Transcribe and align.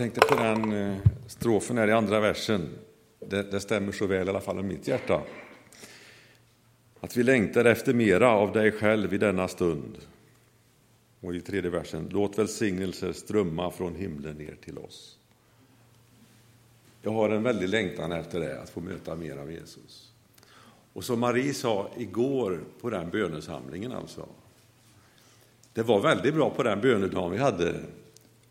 tänkte 0.00 0.20
på 0.20 0.34
den 0.34 0.72
eh, 0.72 0.96
strofen 1.26 1.78
här 1.78 1.88
i 1.88 1.92
andra 1.92 2.20
versen. 2.20 2.68
Det, 3.18 3.42
det 3.42 3.60
stämmer 3.60 3.92
så 3.92 4.06
väl 4.06 4.26
i 4.26 4.30
alla 4.30 4.40
fall 4.40 4.56
med 4.56 4.64
mitt 4.64 4.88
hjärta. 4.88 5.22
Att 7.00 7.16
vi 7.16 7.22
längtar 7.22 7.64
efter 7.64 7.94
mera 7.94 8.30
av 8.30 8.52
dig 8.52 8.72
själv 8.72 9.14
i 9.14 9.18
denna 9.18 9.48
stund. 9.48 9.98
Och 11.20 11.34
i 11.34 11.40
tredje 11.40 11.70
versen, 11.70 12.08
låt 12.10 12.38
välsignelser 12.38 13.12
strömma 13.12 13.70
från 13.70 13.94
himlen 13.94 14.36
ner 14.36 14.56
till 14.64 14.78
oss. 14.78 15.18
Jag 17.02 17.12
har 17.12 17.30
en 17.30 17.42
väldig 17.42 17.68
längtan 17.68 18.12
efter 18.12 18.40
det, 18.40 18.60
att 18.62 18.70
få 18.70 18.80
möta 18.80 19.16
mer 19.16 19.36
av 19.36 19.52
Jesus. 19.52 20.12
Och 20.92 21.04
som 21.04 21.20
Marie 21.20 21.54
sa 21.54 21.90
igår 21.96 22.60
på 22.80 22.90
den 22.90 23.10
bönesamlingen 23.10 23.92
alltså. 23.92 24.26
Det 25.72 25.82
var 25.82 26.00
väldigt 26.00 26.34
bra 26.34 26.50
på 26.50 26.62
den 26.62 26.80
bönedagen 26.80 27.32
vi 27.32 27.38
hade, 27.38 27.74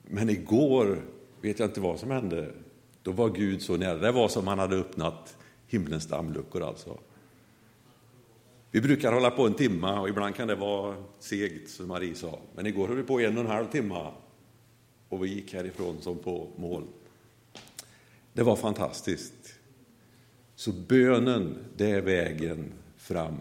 men 0.04 0.30
igår 0.30 0.98
vet 1.42 1.60
jag 1.60 1.70
inte 1.70 1.82
vad 1.82 2.00
som 2.00 2.12
hände. 2.12 2.52
Då 3.04 3.12
var 3.12 3.30
Gud 3.30 3.62
så 3.62 3.78
nära. 3.78 3.98
Det 3.98 4.12
var 4.12 4.28
som 4.28 4.48
han 4.48 4.60
hade 4.60 4.76
öppnat 4.76 5.38
himlens 5.68 6.08
dammluckor 6.08 6.64
alltså. 6.64 6.98
Vi 8.72 8.82
brukar 8.82 9.14
hålla 9.14 9.32
på 9.32 9.48
en 9.48 9.54
timme 9.54 9.92
och 9.92 10.10
ibland 10.10 10.36
kan 10.36 10.48
det 10.48 10.56
vara 10.56 10.96
segt, 11.20 11.70
som 11.70 11.88
Marie 11.88 12.16
sa. 12.16 12.40
Men 12.56 12.66
igår 12.66 12.88
höll 12.88 12.98
vi 12.98 13.04
på 13.04 13.20
en 13.20 13.38
och 13.38 13.44
en 13.44 13.50
halv 13.50 13.66
timme 13.66 14.12
och 15.10 15.24
vi 15.24 15.30
gick 15.30 15.54
härifrån 15.54 16.02
som 16.02 16.18
på 16.18 16.48
mål. 16.56 16.88
Det 18.34 18.44
var 18.44 18.56
fantastiskt. 18.56 19.54
Så 20.56 20.72
bönen, 20.72 21.58
det 21.78 21.92
är 21.92 22.02
vägen 22.02 22.72
fram. 22.98 23.38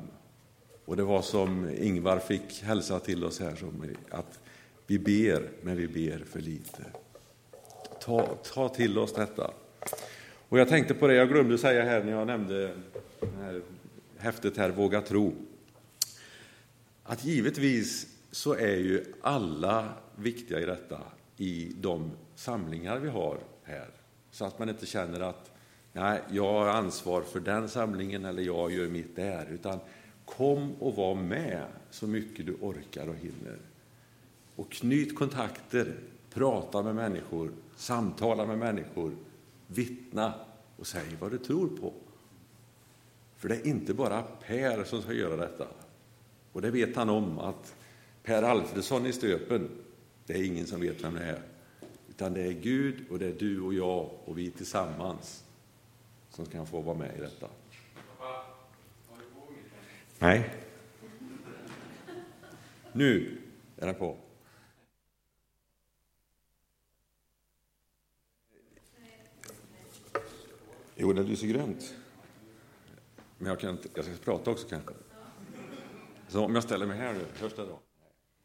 Och 0.85 0.97
det 0.97 1.03
var 1.03 1.23
som 1.23 1.71
Ingvar 1.79 2.19
fick 2.19 2.63
hälsa 2.63 3.01
till 3.01 3.25
oss 3.25 3.41
här, 3.41 3.57
som 3.57 3.85
att 4.11 4.41
vi 4.87 4.99
ber, 4.99 5.51
men 5.63 5.77
vi 5.77 5.89
ber 5.89 6.25
för 6.25 6.41
lite. 6.41 6.83
Ta, 8.01 8.27
ta 8.27 8.69
till 8.69 8.99
oss 8.99 9.13
detta. 9.13 9.51
Och 10.49 10.59
jag 10.59 10.69
tänkte 10.69 10.95
på 10.95 11.07
det, 11.07 11.15
jag 11.15 11.29
glömde 11.29 11.59
säga 11.59 11.85
här 11.85 12.05
när 12.05 12.13
jag 12.13 12.27
nämnde 12.27 12.75
det 13.21 13.43
här 13.43 13.63
häftet 14.19 14.57
här, 14.57 14.71
Våga 14.71 15.01
tro. 15.01 15.35
Att 17.03 17.25
givetvis 17.25 18.07
så 18.31 18.55
är 18.55 18.77
ju 18.77 19.05
alla 19.21 19.89
viktiga 20.17 20.61
i 20.61 20.65
detta 20.65 21.01
i 21.37 21.73
de 21.77 22.11
samlingar 22.35 22.99
vi 22.99 23.09
har 23.09 23.39
här. 23.65 23.89
Så 24.31 24.45
att 24.45 24.59
man 24.59 24.69
inte 24.69 24.87
känner 24.87 25.21
att 25.21 25.51
nej, 25.93 26.21
jag 26.31 26.53
har 26.53 26.67
ansvar 26.67 27.23
för 27.23 27.41
den 27.41 27.69
samlingen 27.69 28.25
eller 28.25 28.43
jag 28.43 28.73
gör 28.73 28.89
mitt 28.89 29.17
där. 29.17 29.47
Utan 29.51 29.79
kom 30.25 30.73
och 30.73 30.97
var 30.97 31.15
med 31.15 31.65
så 31.91 32.07
mycket 32.07 32.47
du 32.47 32.55
orkar 32.61 33.09
och 33.09 33.15
hinner. 33.15 33.59
Och 34.57 34.73
knyt 34.73 35.15
kontakter, 35.15 35.95
prata 36.39 36.83
med 36.83 36.95
människor, 36.95 37.53
samtala 37.77 38.47
med 38.47 38.59
människor, 38.59 39.17
vittna 39.67 40.35
och 40.77 40.87
säg 40.87 41.17
vad 41.21 41.31
du 41.31 41.39
tror 41.39 41.69
på. 41.69 41.93
För 43.37 43.49
det 43.49 43.55
är 43.55 43.67
inte 43.67 43.95
bara 43.95 44.23
Per 44.23 44.85
som 44.85 45.03
ska 45.03 45.13
göra 45.13 45.37
detta. 45.37 45.67
Och 46.53 46.63
det 46.63 46.71
vet 46.71 46.97
han 46.97 47.09
om, 47.09 47.39
att 47.39 47.75
Per 48.23 48.43
Alfredsson 48.43 49.07
i 49.07 49.13
Stöpen, 49.13 49.69
det 50.27 50.33
är 50.33 50.45
ingen 50.45 50.67
som 50.67 50.81
vet 50.81 51.05
vem 51.05 51.15
det 51.15 51.25
är. 51.25 51.43
Utan 52.09 52.35
det 52.35 52.43
är 52.43 52.53
Gud 52.53 53.05
och 53.11 53.19
det 53.19 53.27
är 53.27 53.37
du 53.39 53.61
och 53.61 53.75
jag 53.75 54.11
och 54.25 54.39
vi 54.39 54.51
tillsammans 54.51 55.45
som 56.31 56.47
ska 56.47 56.67
få 56.67 56.81
vara 56.81 56.99
med 56.99 57.17
i 57.19 57.21
detta. 57.21 57.47
Nej. 60.19 60.51
Nu 62.93 63.39
är 63.77 63.87
den 63.87 63.95
på. 63.95 64.17
Jo, 71.09 71.13
den 71.15 71.27
lyser 71.27 71.47
grönt. 71.47 71.95
Men 73.39 73.49
jag, 73.49 73.61
kan 73.61 73.71
inte, 73.71 73.89
jag 73.95 74.05
ska 74.05 74.15
prata 74.25 74.51
också 74.51 74.69
kanske. 74.69 74.95
Så 76.29 76.45
om 76.45 76.55
jag 76.55 76.65
ställer 76.65 76.87
mig 76.87 76.99
här 76.99 77.13
nu, 77.13 77.25
hörs 77.41 77.53
det 77.55 77.63
då? 77.63 77.79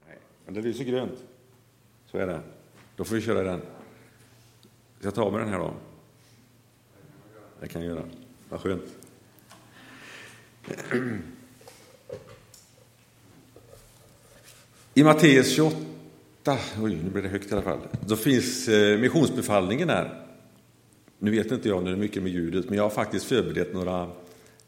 Nej, 0.07 0.17
men 0.45 0.53
det 0.53 0.61
lyser 0.61 0.83
grönt. 0.83 1.23
Så 2.05 2.17
är 2.17 2.27
det. 2.27 2.41
Då 2.95 3.03
får 3.03 3.15
vi 3.15 3.21
köra 3.21 3.43
den. 3.43 3.59
Ska 4.97 5.07
jag 5.07 5.15
ta 5.15 5.31
med 5.31 5.39
den 5.39 5.49
här 5.49 5.59
då? 5.59 5.73
Det 7.59 7.67
kan 7.67 7.81
jag 7.81 7.95
göra. 7.95 8.05
Vad 8.49 8.61
skönt. 8.61 8.97
I 14.93 15.03
Matteus 15.03 15.55
28, 15.55 16.57
oj 16.81 16.95
nu 17.03 17.09
blir 17.09 17.23
det 17.23 17.29
högt 17.29 17.51
i 17.51 17.53
alla 17.53 17.61
fall, 17.61 17.79
då 18.07 18.15
finns 18.15 18.67
eh, 18.67 18.99
missionsbefallningen 18.99 19.87
där. 19.87 20.22
Nu 21.23 21.31
vet 21.31 21.51
inte 21.51 21.69
jag, 21.69 21.83
nu 21.83 21.91
är 21.91 21.95
mycket 21.95 22.23
med 22.23 22.31
ljudet, 22.31 22.65
men 22.69 22.77
jag 22.77 22.83
har 22.83 22.89
faktiskt 22.89 23.25
förberett 23.25 23.73
några 23.73 24.09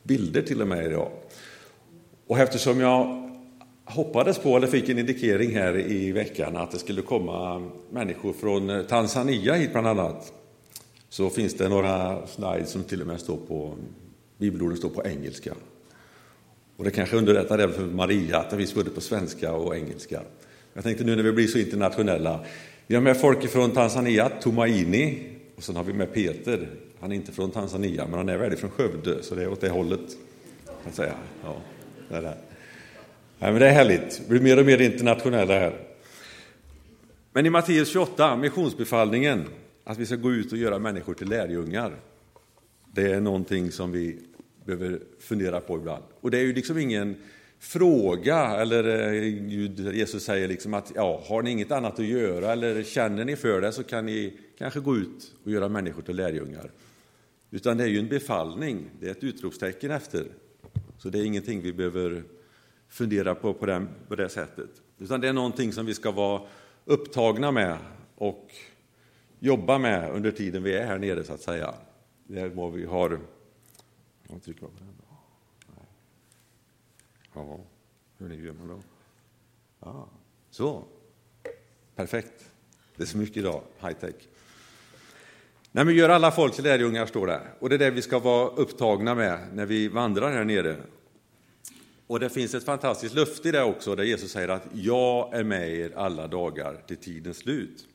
bilder 0.04 0.42
till 0.42 0.62
och 0.62 0.68
med 0.68 0.86
idag. 0.86 1.12
Och 2.28 2.40
eftersom 2.40 2.80
jag 2.80 3.32
hoppades 3.86 4.40
på, 4.40 4.58
eller 4.58 4.68
fick 4.68 4.90
en 4.90 5.00
indikering 5.00 5.56
här 5.56 5.78
i 5.78 6.12
veckan, 6.12 6.58
att 6.58 6.72
det 6.72 6.78
skulle 6.78 7.02
komma 7.02 7.70
människor 7.92 8.34
från 8.34 8.86
Tanzania 8.90 9.54
hit 9.54 9.72
bland 9.72 9.88
annat, 9.88 10.34
så 11.10 11.30
finns 11.30 11.54
det 11.54 11.70
några 11.70 12.28
slides 12.28 12.70
som 12.70 12.84
till 12.84 13.02
och 13.02 13.08
med 13.08 13.20
står 13.20 13.38
på, 13.38 13.74
bibelorden 14.38 14.78
står 14.78 14.90
på 14.90 15.06
engelska. 15.06 15.54
Och 16.78 16.84
det 16.84 16.92
kanske 16.92 17.18
underlättar 17.18 17.60
även 17.60 17.76
för 17.76 17.86
Maria 17.86 18.40
att 18.40 18.50
det 18.50 18.58
finns 18.58 18.76
både 18.76 18.90
på 18.90 19.02
svenska 19.02 19.54
och 19.54 19.76
engelska. 19.76 20.22
Jag 20.74 20.84
tänkte 20.84 21.04
nu 21.04 21.16
när 21.16 21.24
vi 21.24 21.32
blir 21.32 21.48
så 21.48 21.58
internationella, 21.58 22.40
vi 22.88 22.96
har 22.96 23.02
med 23.02 23.18
folk 23.18 23.50
från 23.50 23.72
Tanzania, 23.72 24.30
Tumaini, 24.30 25.35
och 25.56 25.64
sen 25.64 25.76
har 25.76 25.84
vi 25.84 25.94
med 25.94 26.14
Peter. 26.14 26.70
Han 27.00 27.12
är 27.12 27.16
inte 27.16 27.32
från 27.32 27.52
Tanzania, 27.52 28.06
men 28.06 28.14
han 28.14 28.30
är 28.30 28.38
väldigt 28.38 28.60
från 28.60 28.70
Skövde, 28.70 29.24
så 29.24 29.36
det 29.36 29.44
är 29.44 29.48
åt 29.48 29.62
det 29.62 29.70
hållet. 29.70 30.18
Kan 30.84 30.94
säga. 30.94 31.14
Ja, 31.44 31.56
det, 32.10 32.16
är 32.16 32.22
det. 32.22 32.38
Nej, 33.40 33.52
men 33.52 33.60
det 33.60 33.68
är 33.68 33.74
härligt, 33.74 34.22
vi 34.24 34.30
blir 34.30 34.42
mer 34.42 34.60
och 34.60 34.66
mer 34.66 34.82
internationella 34.82 35.54
här. 35.54 35.82
Men 37.34 37.46
i 37.46 37.50
Matteus 37.50 37.90
28, 37.90 38.36
missionsbefallningen, 38.36 39.46
att 39.84 39.98
vi 39.98 40.06
ska 40.06 40.16
gå 40.16 40.32
ut 40.32 40.52
och 40.52 40.58
göra 40.58 40.80
människor 40.80 41.14
till 41.14 41.30
lärjungar. 41.30 41.96
Det 42.94 43.12
är 43.12 43.22
någonting 43.22 43.72
som 43.72 43.92
vi 43.92 44.20
behöver 44.66 45.00
fundera 45.20 45.62
på 45.62 45.78
ibland. 45.78 46.04
Och 46.22 46.32
det 46.32 46.38
är 46.38 46.42
ju 46.42 46.54
liksom 46.54 46.78
ingen 46.78 47.16
fråga, 47.60 48.38
eller 48.38 49.14
eh, 49.14 49.22
Gud, 49.30 49.96
Jesus 49.96 50.24
säger 50.24 50.48
liksom 50.48 50.74
att 50.74 50.92
ja, 50.96 51.24
har 51.26 51.42
ni 51.42 51.52
inget 51.52 51.72
annat 51.72 52.00
att 52.00 52.06
göra 52.06 52.52
eller 52.52 52.84
känner 52.84 53.26
ni 53.26 53.36
för 53.36 53.62
det 53.62 53.72
så 53.72 53.84
kan 53.84 54.06
ni 54.06 54.34
kanske 54.58 54.80
gå 54.80 54.98
ut 54.98 55.36
och 55.44 55.52
göra 55.52 55.70
människor 55.70 56.02
till 56.02 56.16
lärjungar. 56.16 56.72
Utan 57.52 57.78
det 57.78 57.84
är 57.84 57.88
ju 57.88 58.00
en 58.00 58.08
befallning, 58.08 58.90
det 59.00 59.08
är 59.08 59.12
ett 59.12 59.24
utropstecken 59.24 59.92
efter. 59.92 60.28
Så 60.98 61.10
det 61.10 61.20
är 61.20 61.26
ingenting 61.26 61.62
vi 61.62 61.74
behöver 61.74 62.24
fundera 62.88 63.36
på 63.36 63.54
på, 63.54 63.66
den, 63.66 63.90
på 64.08 64.16
det 64.16 64.30
sättet. 64.30 64.70
Utan 64.98 65.22
det 65.22 65.28
är 65.28 65.34
någonting 65.34 65.74
som 65.74 65.86
vi 65.86 65.94
ska 65.94 66.12
vara 66.12 66.42
upptagna 66.86 67.52
med 67.52 67.78
och 68.16 68.52
jobba 69.40 69.78
med 69.78 70.12
under 70.12 70.32
tiden 70.32 70.64
vi 70.64 70.76
är 70.76 70.86
här 70.86 71.00
nere, 71.00 71.24
så 71.24 71.34
att 71.34 71.42
säga. 71.42 71.76
Det 72.28 72.40
är 72.40 72.50
vad 72.50 72.74
vi 72.74 72.86
har... 72.86 73.20
Jag 74.28 74.44
trycker 74.44 74.62
på 74.62 74.72
den. 74.78 74.96
Ja, 77.34 77.60
hur 78.18 78.30
gör 78.30 78.54
man 78.54 78.68
då? 78.68 78.82
Ja, 79.80 80.10
så. 80.50 80.84
Perfekt. 81.96 82.52
Det 82.96 83.04
är 83.04 83.08
så 83.08 83.18
mycket 83.18 83.38
idag, 83.38 83.62
high 83.82 83.94
tech. 83.94 84.16
Nej, 85.72 85.86
men 85.86 85.96
gör 85.96 86.10
alla 86.10 86.32
folk 86.32 86.56
till 86.56 86.64
lärjungar, 86.64 87.06
står 87.06 87.28
det. 87.28 87.42
Och 87.60 87.70
det 87.70 87.76
är 87.76 87.80
det 87.80 87.92
vi 87.92 88.02
ska 88.02 88.20
vara 88.20 88.48
upptagna 88.48 89.16
med 89.16 89.40
när 89.54 89.66
vi 89.66 89.88
vandrar 89.88 90.32
här 90.32 90.44
nere. 90.44 90.76
Och 92.08 92.20
det 92.20 92.30
finns 92.30 92.54
ett 92.54 92.64
fantastiskt 92.64 93.16
löfte 93.16 93.50
i 93.50 93.52
det 93.52 93.64
också, 93.64 93.96
där 93.96 94.04
Jesus 94.04 94.32
säger 94.32 94.48
att 94.48 94.68
jag 94.74 95.34
är 95.34 95.44
med 95.44 95.70
er 95.70 95.92
alla 95.96 96.28
dagar 96.28 96.78
till 96.88 96.98
tidens 96.98 97.38
slut. 97.38 97.88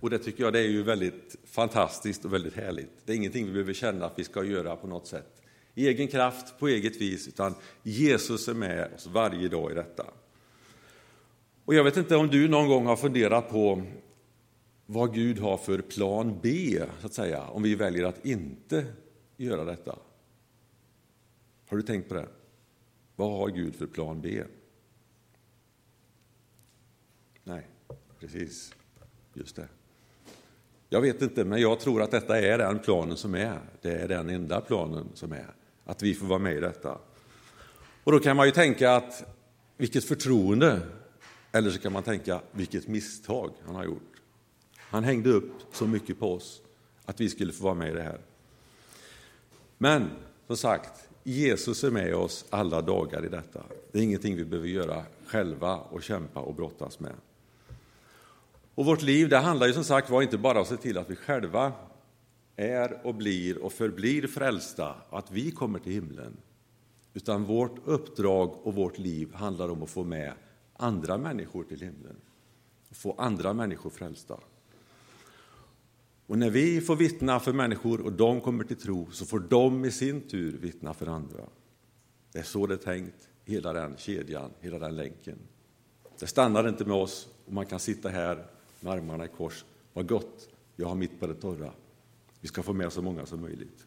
Och 0.00 0.10
det 0.10 0.18
tycker 0.18 0.44
jag 0.44 0.52
det 0.52 0.58
är 0.58 0.68
ju 0.68 0.82
väldigt 0.82 1.36
fantastiskt 1.44 2.24
och 2.24 2.32
väldigt 2.32 2.54
härligt. 2.54 2.90
Det 3.04 3.12
är 3.12 3.16
ingenting 3.16 3.46
vi 3.46 3.52
behöver 3.52 3.72
känna 3.72 4.06
att 4.06 4.18
vi 4.18 4.24
ska 4.24 4.44
göra 4.44 4.76
på 4.76 4.86
något 4.86 5.06
sätt 5.06 5.42
i 5.74 5.88
egen 5.88 6.08
kraft, 6.08 6.58
på 6.58 6.68
eget 6.68 6.96
vis, 6.96 7.28
utan 7.28 7.54
Jesus 7.82 8.48
är 8.48 8.54
med 8.54 8.88
oss 8.94 9.06
varje 9.06 9.48
dag 9.48 9.72
i 9.72 9.74
detta. 9.74 10.04
Och 11.64 11.74
jag 11.74 11.84
vet 11.84 11.96
inte 11.96 12.16
om 12.16 12.28
du 12.28 12.48
någon 12.48 12.68
gång 12.68 12.86
har 12.86 12.96
funderat 12.96 13.50
på 13.50 13.82
vad 14.86 15.14
Gud 15.14 15.38
har 15.38 15.56
för 15.56 15.78
plan 15.78 16.38
B, 16.42 16.80
så 17.00 17.06
att 17.06 17.14
säga, 17.14 17.42
om 17.42 17.62
vi 17.62 17.74
väljer 17.74 18.04
att 18.04 18.26
inte 18.26 18.86
göra 19.36 19.64
detta. 19.64 19.98
Har 21.68 21.76
du 21.76 21.82
tänkt 21.82 22.08
på 22.08 22.14
det? 22.14 22.28
Vad 23.16 23.30
har 23.30 23.48
Gud 23.48 23.74
för 23.74 23.86
plan 23.86 24.20
B? 24.20 24.42
Nej, 27.44 27.66
precis. 28.20 28.74
Just 29.34 29.56
det. 29.56 29.68
Jag 30.88 31.00
vet 31.00 31.22
inte, 31.22 31.44
men 31.44 31.60
jag 31.60 31.80
tror 31.80 32.02
att 32.02 32.10
detta 32.10 32.40
är 32.40 32.58
den 32.58 32.78
planen 32.78 33.16
som 33.16 33.34
är. 33.34 33.60
Det 33.82 33.92
är 33.92 34.08
den 34.08 34.28
enda 34.28 34.60
planen 34.60 35.08
som 35.14 35.32
är 35.32 35.54
att 35.84 36.02
vi 36.02 36.14
får 36.14 36.26
vara 36.26 36.38
med 36.38 36.56
i 36.56 36.60
detta. 36.60 36.98
Och 38.04 38.12
då 38.12 38.18
kan 38.18 38.36
man 38.36 38.46
ju 38.46 38.52
tänka 38.52 38.92
att 38.92 39.36
vilket 39.76 40.04
förtroende, 40.04 40.80
eller 41.52 41.70
så 41.70 41.78
kan 41.78 41.92
man 41.92 42.02
tänka 42.02 42.40
vilket 42.52 42.88
misstag 42.88 43.50
han 43.64 43.74
har 43.74 43.84
gjort. 43.84 44.15
Han 44.90 45.04
hängde 45.04 45.30
upp 45.30 45.52
så 45.72 45.86
mycket 45.86 46.18
på 46.18 46.32
oss 46.32 46.62
att 47.04 47.20
vi 47.20 47.28
skulle 47.28 47.52
få 47.52 47.64
vara 47.64 47.74
med 47.74 47.90
i 47.90 47.94
det 47.94 48.02
här. 48.02 48.20
Men 49.78 50.10
som 50.46 50.56
sagt, 50.56 51.08
Jesus 51.24 51.84
är 51.84 51.90
med 51.90 52.14
oss 52.14 52.44
alla 52.50 52.82
dagar 52.82 53.24
i 53.24 53.28
detta. 53.28 53.62
Det 53.92 53.98
är 53.98 54.02
ingenting 54.02 54.36
vi 54.36 54.44
behöver 54.44 54.68
göra 54.68 55.04
själva 55.26 55.76
och 55.76 56.02
kämpa 56.02 56.40
och 56.40 56.54
brottas 56.54 57.00
med. 57.00 57.14
Och 58.74 58.84
vårt 58.84 59.02
liv 59.02 59.28
det 59.28 59.38
handlar 59.38 59.66
ju 59.66 59.72
som 59.72 59.84
sagt 59.84 60.10
var 60.10 60.22
inte 60.22 60.38
bara 60.38 60.58
om 60.58 60.62
att 60.62 60.68
se 60.68 60.76
till 60.76 60.98
att 60.98 61.10
vi 61.10 61.16
själva 61.16 61.72
är 62.56 63.06
och 63.06 63.14
blir 63.14 63.58
och 63.58 63.72
förblir 63.72 64.26
frälsta, 64.26 64.94
att 65.10 65.30
vi 65.30 65.50
kommer 65.50 65.78
till 65.78 65.92
himlen. 65.92 66.36
Utan 67.14 67.44
vårt 67.44 67.78
uppdrag 67.84 68.66
och 68.66 68.74
vårt 68.74 68.98
liv 68.98 69.34
handlar 69.34 69.68
om 69.68 69.82
att 69.82 69.90
få 69.90 70.04
med 70.04 70.32
andra 70.76 71.18
människor 71.18 71.64
till 71.64 71.80
himlen. 71.80 72.16
Få 72.90 73.14
andra 73.18 73.52
människor 73.52 73.90
frälsta. 73.90 74.38
Och 76.26 76.38
när 76.38 76.50
vi 76.50 76.80
får 76.80 76.96
vittna 76.96 77.40
för 77.40 77.52
människor 77.52 78.00
och 78.00 78.12
de 78.12 78.40
kommer 78.40 78.64
till 78.64 78.76
tro 78.76 79.10
så 79.10 79.26
får 79.26 79.38
de 79.38 79.84
i 79.84 79.90
sin 79.90 80.20
tur 80.20 80.58
vittna 80.58 80.94
för 80.94 81.06
andra. 81.06 81.40
Det 82.32 82.38
är 82.38 82.42
så 82.42 82.66
det 82.66 82.74
är 82.74 82.78
tänkt, 82.78 83.28
hela 83.44 83.72
den 83.72 83.96
kedjan, 83.96 84.50
hela 84.60 84.78
den 84.78 84.96
länken. 84.96 85.38
Det 86.18 86.26
stannar 86.26 86.68
inte 86.68 86.84
med 86.84 86.96
oss 86.96 87.28
och 87.46 87.52
man 87.52 87.66
kan 87.66 87.80
sitta 87.80 88.08
här 88.08 88.46
med 88.80 88.92
armarna 88.92 89.24
i 89.24 89.28
kors. 89.28 89.64
Vad 89.92 90.08
gott, 90.08 90.48
jag 90.76 90.88
har 90.88 90.94
mitt 90.94 91.20
på 91.20 91.26
det 91.26 91.34
torra. 91.34 91.70
Vi 92.40 92.48
ska 92.48 92.62
få 92.62 92.72
med 92.72 92.92
så 92.92 93.02
många 93.02 93.26
som 93.26 93.40
möjligt. 93.40 93.86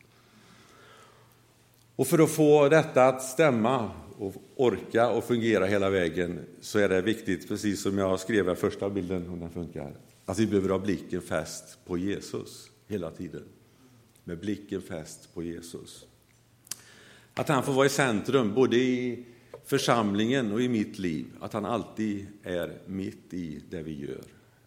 Och 1.95 2.07
för 2.07 2.19
att 2.19 2.29
få 2.29 2.69
detta 2.69 3.07
att 3.07 3.23
stämma 3.23 3.91
och 4.17 4.33
orka 4.55 5.09
och 5.09 5.23
fungera 5.23 5.65
hela 5.65 5.89
vägen 5.89 6.45
så 6.61 6.79
är 6.79 6.89
det 6.89 7.01
viktigt, 7.01 7.47
precis 7.47 7.81
som 7.81 7.97
jag 7.97 8.19
skrev 8.19 8.49
i 8.49 8.55
första 8.55 8.89
bilden, 8.89 9.29
om 9.29 9.39
den 9.39 9.49
funkar, 9.49 9.95
att 10.29 10.39
vi 10.39 10.47
behöver 10.47 10.69
ha 10.69 10.79
blicken 10.79 11.21
fäst 11.21 11.79
på 11.85 11.97
Jesus 11.97 12.71
hela 12.87 13.11
tiden. 13.11 13.43
Med 14.23 14.39
blicken 14.39 14.81
fäst 14.81 15.33
på 15.33 15.43
Jesus. 15.43 16.05
Att 17.33 17.49
han 17.49 17.63
får 17.63 17.73
vara 17.73 17.85
i 17.85 17.89
centrum, 17.89 18.53
både 18.53 18.77
i 18.77 19.25
församlingen 19.65 20.51
och 20.51 20.61
i 20.61 20.69
mitt 20.69 20.99
liv. 20.99 21.25
Att 21.39 21.53
han 21.53 21.65
alltid 21.65 22.27
är 22.43 22.77
mitt 22.85 23.33
i 23.33 23.63
det 23.69 23.81
vi 23.81 24.05
gör. 24.05 24.23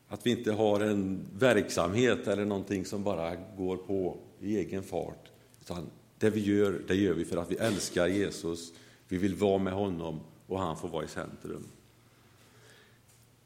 Att 0.08 0.26
vi 0.26 0.30
inte 0.30 0.52
har 0.52 0.80
en 0.80 1.26
verksamhet 1.38 2.28
eller 2.28 2.44
någonting 2.44 2.84
som 2.84 3.04
bara 3.04 3.36
går 3.56 3.76
på 3.76 4.18
i 4.40 4.56
egen 4.56 4.82
fart. 4.82 5.30
Utan 5.60 5.90
det 6.18 6.30
vi 6.30 6.40
gör, 6.40 6.82
det 6.88 6.94
gör 6.94 7.14
vi 7.14 7.24
för 7.24 7.36
att 7.36 7.50
vi 7.50 7.56
älskar 7.56 8.06
Jesus. 8.06 8.72
Vi 9.08 9.18
vill 9.18 9.34
vara 9.34 9.58
med 9.58 9.72
honom 9.72 10.20
och 10.46 10.58
han 10.58 10.76
får 10.76 10.88
vara 10.88 11.04
i 11.04 11.08
centrum. 11.08 11.66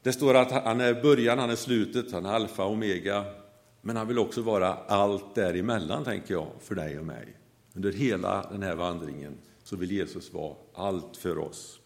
Det 0.07 0.13
står 0.13 0.33
att 0.33 0.51
han 0.51 0.81
är 0.81 1.01
början, 1.01 1.39
han 1.39 1.49
är 1.49 1.55
slutet, 1.55 2.11
han 2.11 2.25
är 2.25 2.29
alfa 2.29 2.65
och 2.65 2.71
omega. 2.71 3.25
Men 3.81 3.95
han 3.97 4.07
vill 4.07 4.19
också 4.19 4.41
vara 4.41 4.73
allt 4.73 5.35
däremellan, 5.35 6.03
tänker 6.03 6.33
jag, 6.33 6.47
för 6.59 6.75
dig 6.75 6.99
och 6.99 7.05
mig. 7.05 7.37
Under 7.73 7.91
hela 7.91 8.51
den 8.51 8.63
här 8.63 8.75
vandringen 8.75 9.37
så 9.63 9.75
vill 9.75 9.91
Jesus 9.91 10.33
vara 10.33 10.55
allt 10.73 11.17
för 11.17 11.37
oss. 11.37 11.79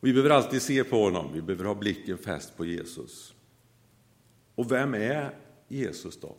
Vi 0.00 0.12
behöver 0.12 0.30
alltid 0.30 0.62
se 0.62 0.84
på 0.84 1.04
honom, 1.04 1.30
vi 1.34 1.42
behöver 1.42 1.64
ha 1.64 1.74
blicken 1.74 2.18
fäst 2.18 2.56
på 2.56 2.64
Jesus. 2.64 3.34
Och 4.54 4.72
vem 4.72 4.94
är 4.94 5.38
Jesus 5.68 6.20
då? 6.20 6.36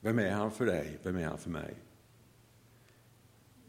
Vem 0.00 0.18
är 0.18 0.30
han 0.30 0.50
för 0.50 0.66
dig? 0.66 0.98
Vem 1.02 1.16
är 1.16 1.24
han 1.24 1.38
för 1.38 1.50
mig? 1.50 1.74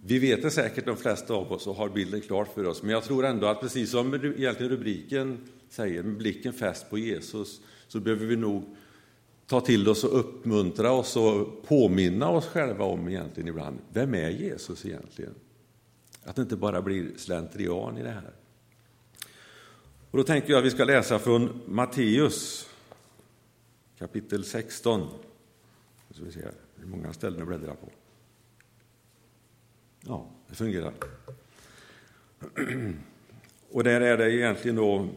Vi 0.06 0.20
vet 0.20 0.42
det 0.42 0.52
säkert 0.52 0.86
de 0.86 0.98
flesta 0.98 1.34
av 1.34 1.52
oss 1.52 1.68
och 1.68 1.76
har 1.76 1.90
bilden 1.90 2.22
klar 2.22 2.46
för 2.46 2.66
oss, 2.68 2.84
men 2.84 2.92
jag 2.92 3.04
tror 3.04 3.26
ändå 3.26 3.48
att 3.48 3.62
precis 3.62 3.92
som 3.92 4.14
egentligen 4.14 4.70
rubriken 4.72 5.38
säger, 5.70 6.04
med 6.04 6.18
blicken 6.18 6.54
fäst 6.54 6.90
på 6.90 6.98
Jesus, 6.98 7.62
så 7.88 8.00
behöver 8.00 8.26
vi 8.26 8.36
nog 8.36 8.76
ta 9.48 9.62
till 9.62 9.90
oss 9.90 10.04
och 10.04 10.20
uppmuntra 10.20 10.92
oss 10.92 11.16
och 11.16 11.64
påminna 11.68 12.30
oss 12.30 12.46
själva 12.46 12.86
om 12.86 13.10
egentligen 13.10 13.48
ibland, 13.48 13.80
vem 13.94 14.14
är 14.14 14.30
Jesus 14.30 14.86
egentligen? 14.86 15.36
Att 16.24 16.36
det 16.36 16.42
inte 16.42 16.56
bara 16.56 16.82
blir 16.82 17.12
slentrian 17.18 17.98
i 17.98 18.04
det 18.04 18.10
här. 18.10 18.34
Och 20.12 20.18
då 20.18 20.24
tänker 20.24 20.50
jag 20.50 20.60
att 20.60 20.66
vi 20.66 20.72
ska 20.72 20.84
läsa 20.84 21.20
från 21.20 21.62
Matteus 21.68 22.70
kapitel 24.00 24.44
16. 24.44 25.08
Så 26.10 26.24
vi 26.24 26.32
ser, 26.32 26.52
det 26.76 26.84
är 26.84 26.88
många 26.88 27.14
ställen 27.14 27.42
att 27.42 27.48
bläddra 27.48 27.76
på. 27.76 27.90
Ja, 30.08 30.30
det 30.50 30.56
fungerar. 30.56 30.94
Och 33.70 33.84
där 33.84 34.02
är 34.02 34.18
det 34.18 34.36
egentligen 34.36 34.76
då 34.76 35.10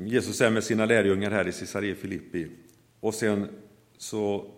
Jesus 0.00 0.40
är 0.40 0.50
med 0.50 0.64
sina 0.64 0.86
lärjungar 0.86 1.30
här 1.30 1.48
i 1.48 1.52
Caesarea 1.52 1.94
Filippi. 1.94 2.50
Och 3.00 3.14
sen 3.14 3.48
så 3.96 4.50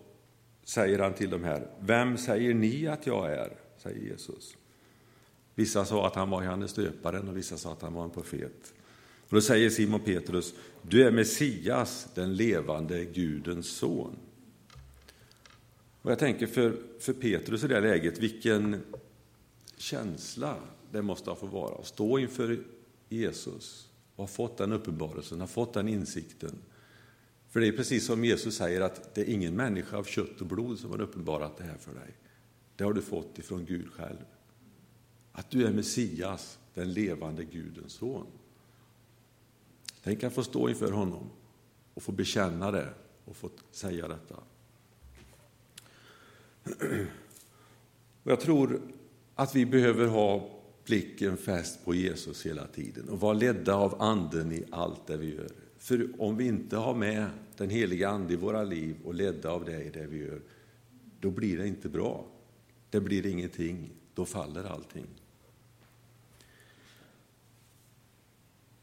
säger 0.63 0.99
han 0.99 1.13
till 1.13 1.29
dem 1.29 1.43
här, 1.43 1.67
vem 1.79 2.17
säger 2.17 2.53
ni 2.53 2.87
att 2.87 3.07
jag 3.07 3.31
är? 3.31 3.57
säger 3.77 4.01
Jesus. 4.01 4.57
Vissa 5.55 5.85
sa 5.85 6.07
att 6.07 6.15
han 6.15 6.29
var 6.29 6.43
Johannes 6.43 6.73
döparen 6.73 7.29
och 7.29 7.37
vissa 7.37 7.57
sa 7.57 7.71
att 7.71 7.81
han 7.81 7.93
var 7.93 8.03
en 8.03 8.09
profet. 8.09 8.73
Och 9.29 9.35
då 9.35 9.41
säger 9.41 9.69
Simon 9.69 9.99
Petrus, 9.99 10.53
du 10.81 11.07
är 11.07 11.11
Messias, 11.11 12.07
den 12.15 12.35
levande 12.35 13.05
Gudens 13.05 13.67
son. 13.67 14.15
Och 16.01 16.11
jag 16.11 16.19
tänker 16.19 16.47
för, 16.47 16.77
för 16.99 17.13
Petrus 17.13 17.63
i 17.63 17.67
det 17.67 17.81
läget, 17.81 18.19
vilken 18.19 18.81
känsla 19.81 20.57
det 20.91 21.01
måste 21.01 21.29
ha 21.29 21.35
fått 21.35 21.51
vara 21.51 21.75
att 21.75 21.87
stå 21.87 22.19
inför 22.19 22.63
Jesus 23.09 23.89
och 24.15 24.23
ha 24.23 24.27
fått 24.27 24.57
den 24.57 24.71
uppenbarelsen, 24.71 25.39
ha 25.39 25.47
fått 25.47 25.73
den 25.73 25.87
insikten. 25.87 26.57
För 27.49 27.59
det 27.59 27.67
är 27.67 27.71
precis 27.71 28.05
som 28.05 28.25
Jesus 28.25 28.55
säger 28.55 28.81
att 28.81 29.15
det 29.15 29.21
är 29.21 29.33
ingen 29.33 29.55
människa 29.55 29.97
av 29.97 30.03
kött 30.03 30.41
och 30.41 30.47
blod 30.47 30.79
som 30.79 30.91
har 30.91 31.01
uppenbarat 31.01 31.57
det 31.57 31.63
här 31.63 31.77
för 31.77 31.93
dig. 31.93 32.15
Det 32.75 32.83
har 32.83 32.93
du 32.93 33.01
fått 33.01 33.39
ifrån 33.39 33.65
Gud 33.65 33.91
själv. 33.91 34.25
Att 35.31 35.49
du 35.49 35.67
är 35.67 35.71
Messias, 35.71 36.59
den 36.73 36.93
levande 36.93 37.43
Gudens 37.43 37.93
son. 37.93 38.27
Tänk 40.03 40.23
att 40.23 40.33
få 40.33 40.43
stå 40.43 40.69
inför 40.69 40.91
honom 40.91 41.29
och 41.93 42.03
få 42.03 42.11
bekänna 42.11 42.71
det 42.71 42.93
och 43.25 43.35
få 43.35 43.49
säga 43.71 44.07
detta. 44.07 44.35
Jag 48.23 48.39
tror 48.39 48.81
att 49.35 49.55
vi 49.55 49.65
behöver 49.65 50.07
ha 50.07 50.49
blicken 50.85 51.37
fäst 51.37 51.85
på 51.85 51.95
Jesus 51.95 52.45
hela 52.45 52.67
tiden 52.67 53.09
och 53.09 53.19
vara 53.19 53.33
ledda 53.33 53.75
av 53.75 54.01
Anden 54.01 54.51
i 54.51 54.63
allt 54.71 55.07
det 55.07 55.17
vi 55.17 55.35
gör. 55.35 55.51
För 55.77 56.09
om 56.17 56.37
vi 56.37 56.47
inte 56.47 56.77
har 56.77 56.93
med 56.93 57.25
den 57.57 57.69
heliga 57.69 58.09
Ande 58.09 58.33
i 58.33 58.35
våra 58.35 58.63
liv 58.63 58.95
och 59.03 59.13
ledda 59.13 59.51
av 59.51 59.65
det 59.65 59.83
i 59.83 59.89
det 59.89 60.07
vi 60.07 60.17
gör, 60.17 60.41
då 61.19 61.31
blir 61.31 61.57
det 61.57 61.67
inte 61.67 61.89
bra. 61.89 62.25
Det 62.89 63.01
blir 63.01 63.25
ingenting, 63.25 63.89
då 64.13 64.25
faller 64.25 64.63
allting. 64.63 65.05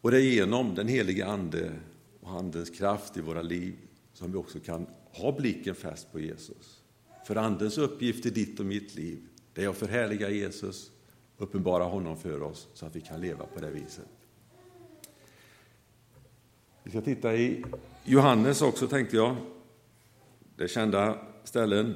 Och 0.01 0.11
det 0.11 0.17
är 0.17 0.23
genom 0.23 0.75
den 0.75 0.89
heliga 0.89 1.27
Ande 1.27 1.73
och 2.21 2.31
Andens 2.31 2.71
kraft 2.71 3.17
i 3.17 3.21
våra 3.21 3.43
liv 3.43 3.75
som 4.13 4.33
vi 4.33 4.39
också 4.39 4.61
kan 4.61 4.87
ha 5.13 5.33
blicken 5.33 5.75
fäst 5.75 6.13
på 6.13 6.21
Jesus. 6.21 6.83
För 7.27 7.37
Andens 7.37 7.79
uppgift 7.79 8.27
i 8.27 8.31
ditt 8.31 8.61
och 8.61 8.67
mitt 8.67 8.95
liv, 8.95 9.19
det 9.59 9.65
är 9.65 9.69
att 9.69 9.77
förhärliga 9.77 10.31
Jesus, 10.31 10.91
uppenbara 11.39 11.85
honom 11.85 12.17
för 12.17 12.43
oss 12.43 12.69
så 12.75 12.87
att 12.87 12.97
vi 12.97 13.01
kan 13.01 13.21
leva 13.21 13.47
på 13.55 13.61
det 13.61 13.71
viset. 13.71 14.09
Vi 16.83 16.91
ska 16.91 17.01
titta 17.01 17.37
i 17.37 17.65
Johannes 18.05 18.63
också, 18.63 18.89
tänkte 18.89 19.17
jag. 19.17 19.37
Det 20.57 20.65
är 20.65 20.69
kända 20.69 21.19
ställen. 21.45 21.95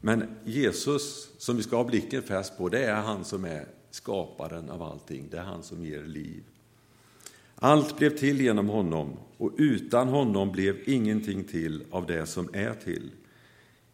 Men 0.00 0.36
Jesus, 0.44 1.30
som 1.38 1.56
vi 1.56 1.62
ska 1.62 1.76
ha 1.76 1.84
blicken 1.84 2.22
fäst 2.22 2.58
på, 2.58 2.68
det 2.68 2.84
är 2.84 2.94
han 2.94 3.24
som 3.24 3.44
är 3.44 3.66
skaparen 3.90 4.70
av 4.70 4.82
allting. 4.82 5.28
Det 5.30 5.36
är 5.36 5.42
han 5.42 5.62
som 5.62 5.84
ger 5.84 6.02
liv. 6.02 6.44
Allt 7.54 7.96
blev 7.98 8.16
till 8.16 8.40
genom 8.40 8.68
honom, 8.68 9.16
och 9.36 9.52
utan 9.56 10.08
honom 10.08 10.52
blev 10.52 10.88
ingenting 10.88 11.44
till 11.44 11.84
av 11.90 12.06
det 12.06 12.26
som 12.26 12.48
är 12.52 12.74
till. 12.74 13.10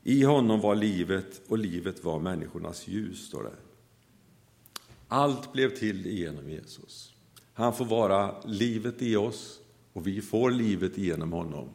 I 0.03 0.23
honom 0.25 0.61
var 0.61 0.75
livet, 0.75 1.43
och 1.49 1.59
livet 1.59 2.05
var 2.05 2.21
människornas 2.21 2.89
ljus, 2.89 3.27
står 3.27 3.43
det. 3.43 3.57
Allt 5.09 5.53
blev 5.53 5.77
till 5.77 6.07
genom 6.07 6.51
Jesus. 6.51 7.13
Han 7.55 7.75
får 7.75 7.85
vara 7.85 8.41
livet 8.45 9.03
i 9.03 9.17
oss, 9.17 9.61
och 9.93 10.07
vi 10.07 10.23
får 10.23 10.51
livet 10.51 10.99
genom 10.99 11.33
honom. 11.33 11.69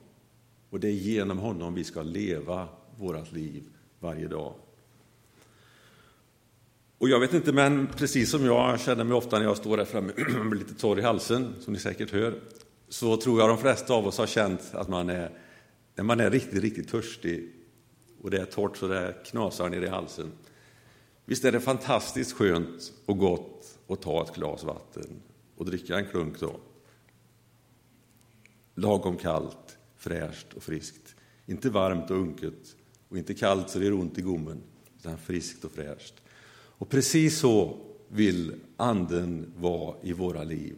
Och 0.69 0.79
det 0.79 0.88
är 0.88 0.91
genom 0.91 1.38
honom 1.38 1.74
vi 1.74 1.84
ska 1.84 2.03
leva 2.03 2.67
vårt 2.98 3.31
liv 3.31 3.63
varje 4.00 4.27
dag. 4.27 4.53
Och 6.98 7.10
jag 7.10 7.19
vet 7.19 7.34
inte, 7.34 7.51
men 7.51 7.88
precis 7.88 8.31
som 8.31 8.46
jag 8.46 8.79
känner 8.79 9.03
mig 9.03 9.17
ofta 9.17 9.39
när 9.39 9.46
jag 9.46 9.57
står 9.57 9.77
där 9.77 9.86
framme 9.86 10.13
med 10.43 10.57
lite 10.57 10.74
torr 10.74 11.00
i 11.00 11.01
halsen, 11.01 11.53
som 11.60 11.74
ni 11.74 11.79
säkert 11.79 12.12
hör, 12.12 12.39
så 12.89 13.17
tror 13.17 13.39
jag 13.39 13.50
de 13.50 13.57
flesta 13.57 13.93
av 13.93 14.07
oss 14.07 14.17
har 14.17 14.27
känt 14.27 14.62
att 14.74 14.88
man 14.88 15.10
är, 15.10 15.31
när 15.96 16.03
man 16.03 16.19
är 16.19 16.31
riktigt, 16.31 16.62
riktigt 16.62 16.89
törstig 16.89 17.57
och 18.22 18.32
det 18.32 18.38
är 18.38 18.46
torrt 18.46 18.78
så 18.78 18.88
det 18.88 19.16
knasar 19.26 19.70
ner 19.70 19.82
i 19.82 19.88
halsen. 19.88 20.32
Visst 21.26 21.46
är 21.46 21.52
det 21.52 21.60
fantastiskt 21.60 22.34
skönt 22.34 22.94
och 23.06 23.18
gott 23.18 23.78
att 23.88 24.02
ta 24.02 24.24
ett 24.24 24.36
glas 24.36 24.64
vatten 24.64 25.22
och 25.56 25.66
dricka 25.66 25.98
en 25.98 26.06
klunk 26.06 26.40
då. 26.40 26.60
Lagom 28.76 29.18
kallt, 29.18 29.78
fräscht 29.98 30.54
och 30.54 30.64
friskt. 30.64 31.16
Inte 31.46 31.70
varmt 31.70 32.12
och 32.12 32.18
unket 32.18 32.76
och 33.10 33.18
inte 33.18 33.34
kallt 33.34 33.70
så 33.70 33.80
det 33.80 33.86
gör 33.86 33.94
ont 33.94 34.18
i 34.18 34.22
gommen, 34.22 34.64
utan 35.00 35.18
friskt 35.18 35.66
och 35.66 35.72
fräscht. 35.72 36.14
Och 36.80 36.90
precis 36.90 37.40
så 37.40 37.78
vill 38.08 38.54
Anden 38.78 39.54
vara 39.58 39.96
i 40.02 40.14
våra 40.14 40.44
liv. 40.44 40.76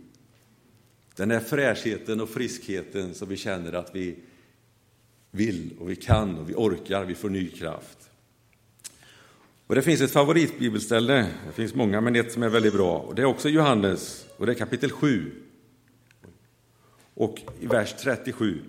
Den 1.16 1.32
här 1.32 1.40
fräschheten 1.40 2.22
och 2.22 2.30
friskheten 2.30 3.14
som 3.14 3.30
vi 3.30 3.38
känner 3.38 3.74
att 3.74 3.96
vi 3.96 4.16
vill 5.32 5.74
och 5.80 5.90
vi 5.90 5.96
kan 5.96 6.38
och 6.38 6.50
vi 6.50 6.54
orkar, 6.54 7.06
vi 7.06 7.16
får 7.16 7.30
ny 7.30 7.50
kraft. 7.50 8.10
Och 9.68 9.76
det 9.76 9.82
finns 9.82 10.02
ett 10.02 10.12
favoritbibelställe, 10.12 11.28
det 11.48 11.54
finns 11.54 11.76
många, 11.76 12.02
men 12.02 12.16
ett 12.16 12.32
som 12.32 12.44
är 12.44 12.50
väldigt 12.50 12.74
bra. 12.74 12.98
Och 12.98 13.16
det 13.16 13.22
är 13.22 13.26
också 13.26 13.50
Johannes, 13.50 14.26
och 14.38 14.46
det 14.46 14.52
är 14.52 14.56
kapitel 14.56 14.92
7. 14.92 15.32
Och 17.14 17.40
i 17.60 17.66
vers 17.66 17.96
37. 18.00 18.62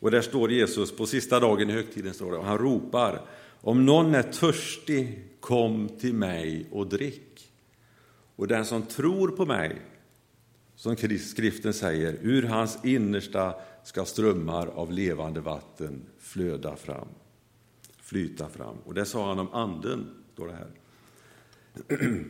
Och 0.00 0.10
där 0.10 0.20
står 0.20 0.52
Jesus, 0.52 0.96
på 0.96 1.06
sista 1.06 1.40
dagen 1.40 1.70
i 1.70 1.72
högtiden 1.72 2.14
står 2.14 2.32
det, 2.32 2.38
och 2.38 2.44
han 2.44 2.58
ropar, 2.58 3.20
om 3.60 3.86
någon 3.86 4.14
är 4.14 4.22
törstig, 4.22 5.24
kom 5.40 5.88
till 5.88 6.14
mig 6.14 6.66
och 6.70 6.86
drick. 6.86 7.52
Och 8.36 8.48
den 8.48 8.64
som 8.64 8.82
tror 8.82 9.28
på 9.28 9.46
mig, 9.46 9.76
som 10.94 11.18
skriften 11.18 11.74
säger, 11.74 12.18
ur 12.22 12.42
hans 12.42 12.78
innersta 12.84 13.54
ska 13.84 14.04
strömmar 14.04 14.66
av 14.66 14.92
levande 14.92 15.40
vatten 15.40 16.02
flöda 16.18 16.76
fram 16.76 17.08
flyta 18.06 18.48
fram. 18.48 18.76
Och 18.84 18.94
det 18.94 19.04
sa 19.04 19.28
han 19.28 19.38
om 19.38 19.52
anden, 19.52 20.24
står 20.32 20.46
det 20.46 20.54
här. 20.54 20.70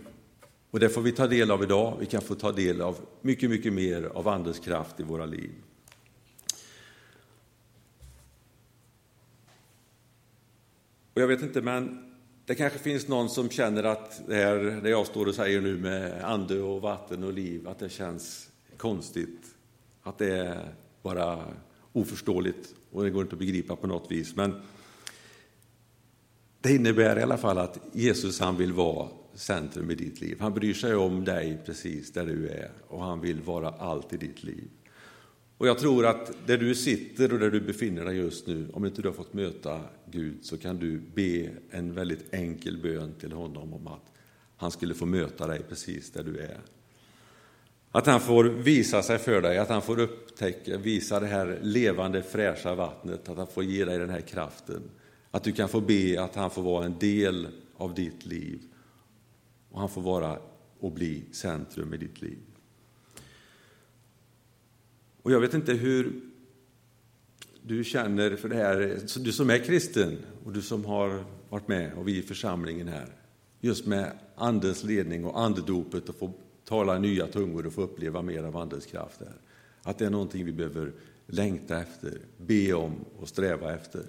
Och 0.71 0.81
det 0.81 0.89
får 0.89 1.03
vi 1.03 1.13
ta 1.13 1.27
del 1.27 1.51
av 1.51 1.63
idag. 1.63 1.97
Vi 2.01 2.07
kan 2.07 2.23
få 2.23 2.35
ta 2.35 2.53
del 2.53 2.81
av 2.81 2.97
mycket, 3.21 3.51
mycket 3.51 3.73
mer 3.73 4.03
av 4.03 4.29
Andens 4.29 4.59
kraft 4.59 5.01
i 5.01 5.03
våra 5.03 5.27
liv. 5.27 5.51
Och 11.15 11.23
jag 11.23 11.27
vet 11.27 11.43
inte, 11.43 11.63
men 11.63 12.06
det 12.47 12.55
kanske 12.55 12.79
finns 12.79 13.09
någon 13.09 13.29
som 13.29 13.51
känner 13.51 13.83
att 13.83 14.23
det 14.27 14.35
här 14.35 14.81
det 14.83 14.91
jag 14.91 15.07
står 15.07 15.27
och 15.27 15.35
säger 15.35 15.61
nu 15.61 15.77
med 15.77 16.25
ande 16.25 16.61
och 16.61 16.83
vatten 16.83 17.25
och 17.25 17.33
liv, 17.33 17.69
att 17.69 17.79
det 17.79 17.89
känns 17.89 18.51
konstigt. 18.77 19.41
Att 20.03 20.19
det 20.19 20.37
är 20.37 20.75
bara 21.03 21.39
oförståeligt 21.93 22.75
och 22.91 23.05
det 23.05 23.11
går 23.11 23.23
inte 23.23 23.35
att 23.35 23.39
begripa 23.39 23.77
på 23.77 23.87
något 23.87 24.11
vis. 24.11 24.37
Men 24.37 24.63
det 26.61 26.75
innebär 26.75 27.19
i 27.19 27.23
alla 27.23 27.37
fall 27.37 27.59
att 27.59 27.79
Jesus 27.93 28.41
han 28.41 28.57
vill 28.57 28.73
vara 28.73 29.09
centrum 29.35 29.91
i 29.91 29.95
ditt 29.95 30.21
liv. 30.21 30.37
Han 30.41 30.55
bryr 30.55 30.75
sig 30.75 30.95
om 30.95 31.25
dig 31.25 31.59
precis 31.67 32.13
där 32.13 32.27
du 32.27 32.49
är 32.49 32.71
och 32.89 33.03
han 33.03 33.21
vill 33.21 33.41
vara 33.41 33.69
allt 33.69 34.13
i 34.13 34.17
ditt 34.17 34.45
liv. 34.45 34.69
Och 35.59 35.67
jag 35.67 35.79
tror 35.79 36.07
att 36.07 36.47
där 36.47 36.59
du 36.59 36.75
sitter 36.75 37.33
och 37.33 37.39
där 37.39 37.51
du 37.51 37.61
befinner 37.61 38.05
dig 38.05 38.17
just 38.17 38.47
nu, 38.47 38.69
om 38.73 38.85
inte 38.85 39.03
du 39.03 39.09
har 39.09 39.15
fått 39.15 39.35
möta 39.35 39.81
Gud, 40.11 40.39
så 40.43 40.59
kan 40.59 40.79
du 40.79 41.01
be 41.15 41.51
en 41.71 41.95
väldigt 41.95 42.35
enkel 42.35 42.79
bön 42.83 43.15
till 43.21 43.33
honom 43.33 43.73
om 43.73 43.87
att 43.87 44.13
han 44.57 44.71
skulle 44.71 44.95
få 44.95 45.07
möta 45.07 45.47
dig 45.47 45.63
precis 45.69 46.11
där 46.11 46.25
du 46.25 46.39
är. 46.39 46.61
Att 47.91 48.07
han 48.07 48.21
får 48.21 48.45
visa 48.45 49.03
sig 49.03 49.19
för 49.19 49.43
dig, 49.43 49.59
att 49.59 49.69
han 49.69 49.83
får 49.83 50.01
upptäcka, 50.01 50.79
visa 50.79 51.21
det 51.21 51.27
här 51.27 51.59
levande 51.63 52.23
fräscha 52.23 52.75
vattnet, 52.75 53.29
att 53.29 53.37
han 53.37 53.47
får 53.47 53.65
ge 53.65 53.85
dig 53.85 53.99
den 53.99 54.11
här 54.11 54.21
kraften. 54.21 54.83
Att 55.31 55.45
du 55.45 55.53
kan 55.53 55.69
få 55.69 55.81
be 55.81 56.23
att 56.23 56.35
han 56.35 56.51
får 56.51 56.63
vara 56.63 56.85
en 56.85 56.99
del 56.99 57.49
av 57.77 57.95
ditt 57.95 58.27
liv 58.27 58.61
och 59.71 59.81
han 59.81 59.89
får 59.89 60.03
vara 60.03 60.39
och 60.81 60.93
bli 60.93 61.25
centrum 61.33 61.95
i 61.95 61.97
ditt 61.97 62.23
liv. 62.23 62.39
Och 65.27 65.33
jag 65.33 65.41
vet 65.41 65.55
inte 65.55 65.73
hur 65.73 66.21
du 67.63 67.85
känner 67.85 68.37
för 68.37 68.49
det 68.49 68.55
här, 68.55 69.01
du 69.19 69.33
som 69.33 69.51
är 69.51 69.59
kristen 69.59 70.17
och 70.45 70.53
du 70.53 70.63
som 70.63 70.85
har 70.85 71.25
varit 71.49 71.69
med 71.69 71.93
och 71.93 72.09
vi 72.09 72.19
i 72.19 72.23
församlingen 72.23 72.89
här, 72.89 73.09
just 73.61 73.87
med 73.87 74.19
Andens 74.37 74.85
ledning 74.85 75.25
och 75.25 75.41
andedopet 75.41 76.09
och 76.09 76.17
få 76.19 76.33
tala 76.65 76.99
nya 76.99 77.27
tungor 77.27 77.67
och 77.67 77.73
få 77.73 77.83
uppleva 77.83 78.23
mer 78.23 78.43
av 78.43 78.57
Andens 78.57 78.87
kraft 78.87 79.19
där. 79.19 79.33
Att 79.83 79.99
det 79.99 80.07
är 80.07 80.11
någonting 80.11 80.45
vi 80.45 80.53
behöver 80.53 80.93
längta 81.27 81.81
efter, 81.81 82.19
be 82.37 82.73
om 82.73 83.05
och 83.19 83.29
sträva 83.29 83.75
efter. 83.75 84.03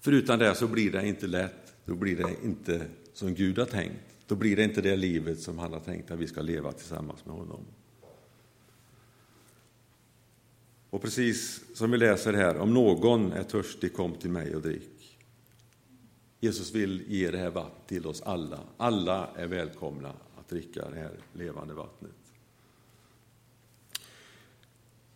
För 0.00 0.12
utan 0.12 0.38
det 0.38 0.54
så 0.54 0.66
blir 0.66 0.92
det 0.92 1.08
inte 1.08 1.26
lätt, 1.26 1.74
då 1.84 1.94
blir 1.94 2.16
det 2.16 2.34
inte 2.44 2.86
som 3.12 3.34
Gud 3.34 3.58
har 3.58 3.66
tänkt. 3.66 4.16
Då 4.26 4.34
blir 4.34 4.56
det 4.56 4.64
inte 4.64 4.80
det 4.80 4.96
livet 4.96 5.40
som 5.40 5.58
han 5.58 5.72
har 5.72 5.80
tänkt 5.80 6.10
att 6.10 6.18
vi 6.18 6.26
ska 6.26 6.42
leva 6.42 6.72
tillsammans 6.72 7.26
med 7.26 7.34
honom. 7.34 7.64
Och 10.94 11.02
precis 11.02 11.64
som 11.74 11.90
vi 11.90 11.98
läser 11.98 12.32
här, 12.32 12.56
om 12.56 12.74
någon 12.74 13.32
är 13.32 13.42
törstig, 13.42 13.94
kom 13.94 14.14
till 14.14 14.30
mig 14.30 14.56
och 14.56 14.62
drick. 14.62 15.18
Jesus 16.40 16.74
vill 16.74 17.02
ge 17.08 17.30
det 17.30 17.38
här 17.38 17.50
vattnet 17.50 17.88
till 17.88 18.06
oss 18.06 18.22
alla. 18.22 18.60
Alla 18.76 19.28
är 19.36 19.46
välkomna 19.46 20.12
att 20.38 20.48
dricka 20.48 20.90
det 20.90 20.96
här 20.96 21.18
levande 21.32 21.74
vattnet. 21.74 22.10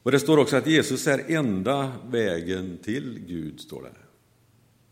Och 0.02 0.12
Det 0.12 0.20
står 0.20 0.38
också 0.38 0.56
att 0.56 0.66
Jesus 0.66 1.06
är 1.06 1.30
enda 1.30 1.92
vägen 2.11 2.78
till 2.82 3.18
Gud, 3.26 3.61
står 3.61 3.82
det. 3.82 3.94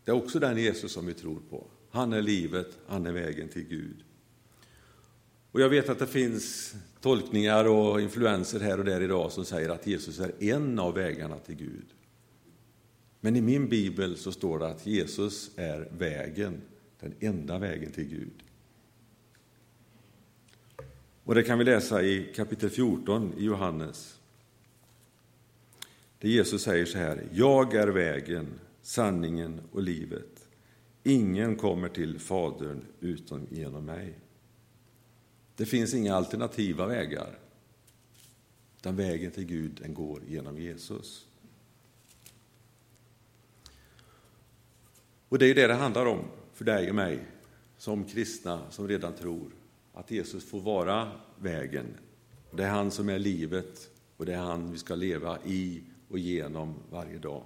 Det 0.03 0.11
är 0.11 0.15
också 0.15 0.39
den 0.39 0.57
Jesus 0.57 0.91
som 0.91 1.05
vi 1.05 1.13
tror 1.13 1.39
på. 1.49 1.67
Han 1.89 2.13
är 2.13 2.21
livet, 2.21 2.77
han 2.87 3.05
är 3.05 3.11
vägen 3.11 3.49
till 3.49 3.67
Gud. 3.67 4.03
Och 5.51 5.61
jag 5.61 5.69
vet 5.69 5.89
att 5.89 5.99
det 5.99 6.07
finns 6.07 6.75
tolkningar 7.01 7.65
och 7.65 8.01
influenser 8.01 8.59
här 8.59 8.79
och 8.79 8.85
där 8.85 9.01
idag 9.01 9.31
som 9.31 9.45
säger 9.45 9.69
att 9.69 9.87
Jesus 9.87 10.19
är 10.19 10.43
en 10.43 10.79
av 10.79 10.93
vägarna 10.93 11.39
till 11.39 11.55
Gud. 11.55 11.85
Men 13.19 13.35
i 13.35 13.41
min 13.41 13.69
bibel 13.69 14.17
så 14.17 14.31
står 14.31 14.59
det 14.59 14.67
att 14.67 14.85
Jesus 14.85 15.51
är 15.55 15.89
vägen, 15.97 16.61
den 16.99 17.13
enda 17.19 17.59
vägen 17.59 17.91
till 17.91 18.07
Gud. 18.07 18.43
Och 21.23 21.35
det 21.35 21.43
kan 21.43 21.57
vi 21.57 21.65
läsa 21.65 22.01
i 22.01 22.33
kapitel 22.35 22.69
14 22.69 23.33
i 23.37 23.43
Johannes. 23.43 24.19
Där 26.19 26.29
Jesus 26.29 26.61
säger 26.61 26.85
så 26.85 26.97
här, 26.97 27.23
jag 27.31 27.73
är 27.73 27.87
vägen, 27.87 28.47
sanningen 28.81 29.61
och 29.71 29.81
livet. 29.81 30.47
Ingen 31.03 31.55
kommer 31.55 31.89
till 31.89 32.19
Fadern 32.19 32.85
utom 32.99 33.47
genom 33.49 33.85
mig. 33.85 34.13
Det 35.57 35.65
finns 35.65 35.93
inga 35.93 36.15
alternativa 36.15 36.85
vägar. 36.85 37.39
Den 38.81 38.95
vägen 38.95 39.31
till 39.31 39.45
Gud 39.45 39.79
den 39.81 39.93
går 39.93 40.21
genom 40.27 40.57
Jesus. 40.57 41.25
Och 45.29 45.39
det 45.39 45.45
är 45.45 45.55
det 45.55 45.67
det 45.67 45.73
handlar 45.73 46.05
om 46.05 46.19
för 46.53 46.65
dig 46.65 46.89
och 46.89 46.95
mig 46.95 47.19
som 47.77 48.03
kristna 48.03 48.71
som 48.71 48.87
redan 48.87 49.13
tror 49.13 49.51
att 49.93 50.11
Jesus 50.11 50.49
får 50.49 50.59
vara 50.59 51.11
vägen. 51.39 51.85
Det 52.51 52.63
är 52.63 52.69
han 52.69 52.91
som 52.91 53.09
är 53.09 53.19
livet 53.19 53.89
och 54.17 54.25
det 54.25 54.33
är 54.33 54.37
han 54.37 54.71
vi 54.71 54.77
ska 54.77 54.95
leva 54.95 55.37
i 55.45 55.83
och 56.09 56.19
genom 56.19 56.75
varje 56.91 57.17
dag. 57.17 57.43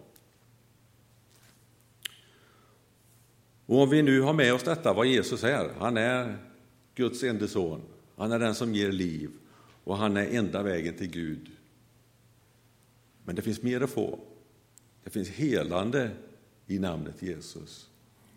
Och 3.65 3.81
om 3.81 3.89
vi 3.89 4.01
nu 4.01 4.21
har 4.21 4.33
med 4.33 4.53
oss 4.53 4.63
detta, 4.63 4.93
vad 4.93 5.05
Jesus 5.05 5.43
är, 5.43 5.69
han 5.79 5.97
är 5.97 6.37
Guds 6.95 7.23
enda 7.23 7.47
son, 7.47 7.81
han 8.15 8.31
är 8.31 8.39
den 8.39 8.55
som 8.55 8.75
ger 8.75 8.91
liv 8.91 9.29
och 9.83 9.97
han 9.97 10.17
är 10.17 10.25
enda 10.25 10.63
vägen 10.63 10.93
till 10.93 11.09
Gud. 11.09 11.51
Men 13.25 13.35
det 13.35 13.41
finns 13.41 13.61
mer 13.61 13.81
att 13.81 13.89
få. 13.89 14.19
Det 15.03 15.09
finns 15.09 15.29
helande 15.29 16.11
i 16.67 16.79
namnet 16.79 17.21
Jesus 17.21 17.89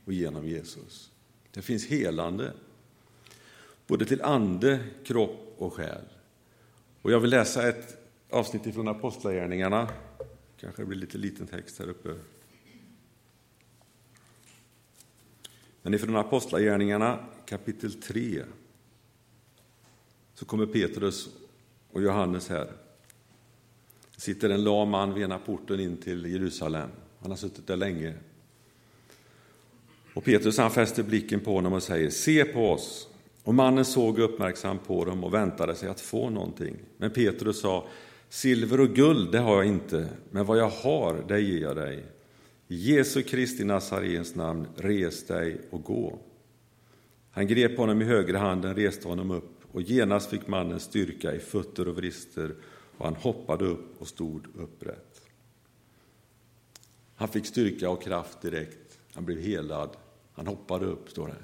och 0.05 0.13
genom 0.13 0.49
Jesus. 0.49 1.11
Det 1.51 1.63
finns 1.63 1.87
helande, 1.87 2.53
både 3.87 4.05
till 4.05 4.23
ande, 4.23 4.85
kropp 5.05 5.55
och 5.59 5.75
själ. 5.75 6.05
Och 7.03 7.13
jag 7.13 7.21
vill 7.21 7.31
läsa 7.31 7.69
ett 7.69 7.99
avsnitt 8.31 8.75
från 8.75 8.89
Apostlagärningarna. 8.89 9.89
Kanske 10.61 10.83
det 10.83 10.87
blir 10.87 10.99
lite 10.99 11.19
liten 11.19 11.47
text 11.47 11.79
här 11.79 11.89
uppe. 11.89 12.15
Men 15.83 15.95
ifrån 15.95 16.17
Apostlagärningarna 16.17 17.27
kapitel 17.47 17.93
3 17.93 18.45
så 20.35 20.45
kommer 20.45 20.67
Petrus 20.67 21.29
och 21.93 22.03
Johannes 22.03 22.49
här. 22.49 22.73
Det 24.15 24.21
sitter 24.21 24.51
en 24.51 24.65
lam 24.65 24.91
man 24.91 25.15
vid 25.15 25.25
ena 25.25 25.39
porten 25.39 25.81
in 25.81 25.97
till 25.97 26.27
Jerusalem. 26.27 26.89
Han 27.21 27.31
har 27.31 27.37
suttit 27.37 27.67
där 27.67 27.77
länge. 27.77 28.15
Och 30.15 30.25
Petrus 30.25 30.59
han 30.59 30.71
fäster 30.71 31.03
blicken 31.03 31.41
på 31.41 31.55
honom 31.55 31.73
och 31.73 31.83
säger 31.83 32.11
Se 32.11 32.45
på 32.45 32.71
oss. 32.71 33.09
Och 33.43 33.55
mannen 33.55 33.85
såg 33.85 34.19
uppmärksamt 34.19 34.87
på 34.87 35.05
dem 35.05 35.25
och 35.25 35.35
väntade 35.35 35.75
sig 35.75 35.89
att 35.89 36.01
få 36.01 36.31
någonting. 36.31 36.77
Men 36.97 37.11
Petrus 37.11 37.61
sa 37.61 37.87
Silver 38.29 38.81
och 38.81 38.89
guld, 38.89 39.33
det 39.33 39.39
har 39.39 39.57
jag 39.57 39.67
inte, 39.67 40.09
men 40.31 40.47
vad 40.47 40.59
jag 40.59 40.69
har, 40.69 41.25
det 41.29 41.41
ger 41.41 41.61
jag 41.61 41.77
dig. 41.77 42.05
I 42.69 42.77
Jesu 42.77 43.23
Kristi 43.23 43.65
Nazarens 43.65 44.35
namn, 44.35 44.67
res 44.77 45.27
dig 45.27 45.61
och 45.71 45.85
gå. 45.85 46.19
Han 47.31 47.47
grep 47.47 47.77
honom 47.77 48.03
i 48.03 48.05
högra 48.05 48.39
handen, 48.39 48.75
reste 48.75 49.09
honom 49.09 49.31
upp 49.31 49.54
och 49.75 49.83
genast 49.83 50.31
fick 50.31 50.47
mannen 50.47 50.81
styrka 50.81 51.35
i 51.35 51.39
fötter 51.39 51.89
och 51.89 51.97
vrister 51.97 52.55
och 52.99 53.05
han 53.05 53.15
hoppade 53.15 53.65
upp 53.65 54.01
och 54.01 54.09
stod 54.09 54.47
upprätt. 54.57 55.21
Han 57.15 57.29
fick 57.29 57.47
styrka 57.47 57.91
och 57.91 58.03
kraft 58.03 58.41
direkt. 58.41 58.99
Han 59.15 59.25
blev 59.25 59.39
helad. 59.39 59.97
Han 60.33 60.47
hoppade 60.47 60.87
upp, 60.87 61.11
står 61.11 61.27
det. 61.27 61.37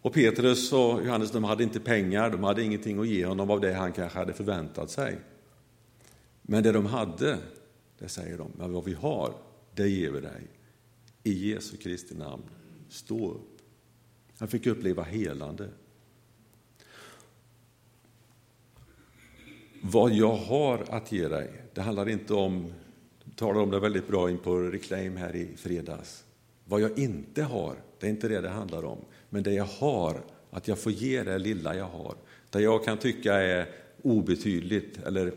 Och 0.00 0.12
Petrus 0.12 0.72
och 0.72 1.04
Johannes 1.04 1.30
de 1.30 1.44
hade 1.44 1.62
inte 1.62 1.80
pengar, 1.80 2.30
de 2.30 2.44
hade 2.44 2.62
ingenting 2.62 2.98
att 2.98 3.08
ge 3.08 3.26
honom 3.26 3.50
av 3.50 3.60
det 3.60 3.72
han 3.72 3.92
kanske 3.92 4.18
hade 4.18 4.32
förväntat 4.32 4.90
sig. 4.90 5.18
Men 6.42 6.62
det 6.62 6.72
de 6.72 6.86
hade, 6.86 7.38
det 7.98 8.08
säger 8.08 8.38
de, 8.38 8.52
men 8.58 8.72
vad 8.72 8.84
vi 8.84 8.94
har, 8.94 9.34
det 9.74 9.88
ger 9.88 10.10
vi 10.10 10.20
dig. 10.20 10.42
I 11.22 11.50
Jesu 11.50 11.76
Kristi 11.76 12.14
namn, 12.14 12.42
stå 12.88 13.30
upp. 13.30 13.51
Han 14.42 14.48
fick 14.48 14.66
uppleva 14.66 15.02
helande. 15.02 15.68
Vad 19.82 20.12
jag 20.12 20.34
har 20.34 20.84
att 20.88 21.12
ge 21.12 21.28
dig, 21.28 21.50
det 21.74 21.80
handlar 21.80 22.08
inte 22.08 22.34
om, 22.34 22.72
du 23.24 23.30
talade 23.30 23.60
om 23.60 23.70
det 23.70 23.80
väldigt 23.80 24.08
bra 24.08 24.30
in 24.30 24.38
på 24.38 24.58
Reclaim 24.58 25.16
här 25.16 25.36
i 25.36 25.56
fredags. 25.56 26.24
Vad 26.64 26.80
jag 26.80 26.98
inte 26.98 27.42
har, 27.42 27.76
det 28.00 28.06
är 28.06 28.10
inte 28.10 28.28
det 28.28 28.40
det 28.40 28.48
handlar 28.48 28.84
om. 28.84 28.98
Men 29.30 29.42
det 29.42 29.52
jag 29.52 29.64
har, 29.64 30.20
att 30.50 30.68
jag 30.68 30.78
får 30.78 30.92
ge 30.92 31.22
det 31.22 31.38
lilla 31.38 31.76
jag 31.76 31.88
har. 31.88 32.14
Det 32.50 32.60
jag 32.60 32.84
kan 32.84 32.98
tycka 32.98 33.34
är 33.34 33.68
obetydligt 34.02 35.02
eller 35.06 35.32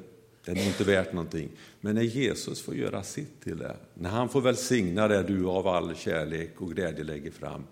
det 0.46 0.52
är 0.52 0.68
inte 0.68 0.84
värt 0.84 1.14
någonting. 1.14 1.50
Men 1.82 1.96
när 1.96 2.02
Jesus 2.02 2.62
får 2.62 2.76
göra 2.76 3.04
sitt 3.04 3.42
till 3.42 3.58
det, 3.58 3.76
när 3.94 4.10
han 4.10 4.30
får 4.30 4.42
välsigna 4.42 5.08
det 5.08 5.24
du 5.24 5.46
av 5.46 5.68
all 5.68 5.96
kärlek 5.96 6.62
och 6.62 6.72
glädje 6.72 7.04
lägger 7.04 7.32
fram, 7.32 7.64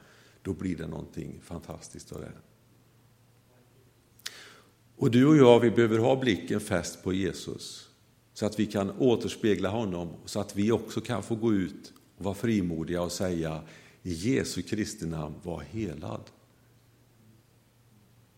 då 0.44 0.54
blir 0.54 0.76
det 0.76 0.88
någonting 0.88 1.40
fantastiskt 1.44 2.12
av 2.12 2.22
det. 2.22 2.32
Och 4.96 5.12
du 5.12 5.26
och 5.26 5.38
jag, 5.38 5.60
vi 5.60 5.72
behöver 5.72 6.00
ha 6.00 6.16
blicken 6.16 6.60
fäst 6.60 7.04
på 7.04 7.14
Jesus, 7.14 7.90
så 8.34 8.46
att 8.46 8.60
vi 8.60 8.66
kan 8.66 8.92
återspegla 8.92 9.70
honom, 9.70 10.10
så 10.26 10.40
att 10.40 10.56
vi 10.56 10.72
också 10.72 11.02
kan 11.02 11.24
få 11.24 11.36
gå 11.36 11.54
ut 11.54 11.94
och 12.18 12.26
vara 12.26 12.36
frimodiga 12.36 13.02
och 13.02 13.12
säga 13.12 13.62
i 14.04 14.14
Jesu 14.14 14.62
Kristi 14.62 15.06
namn, 15.06 15.36
var 15.44 15.62
helad. 15.62 16.22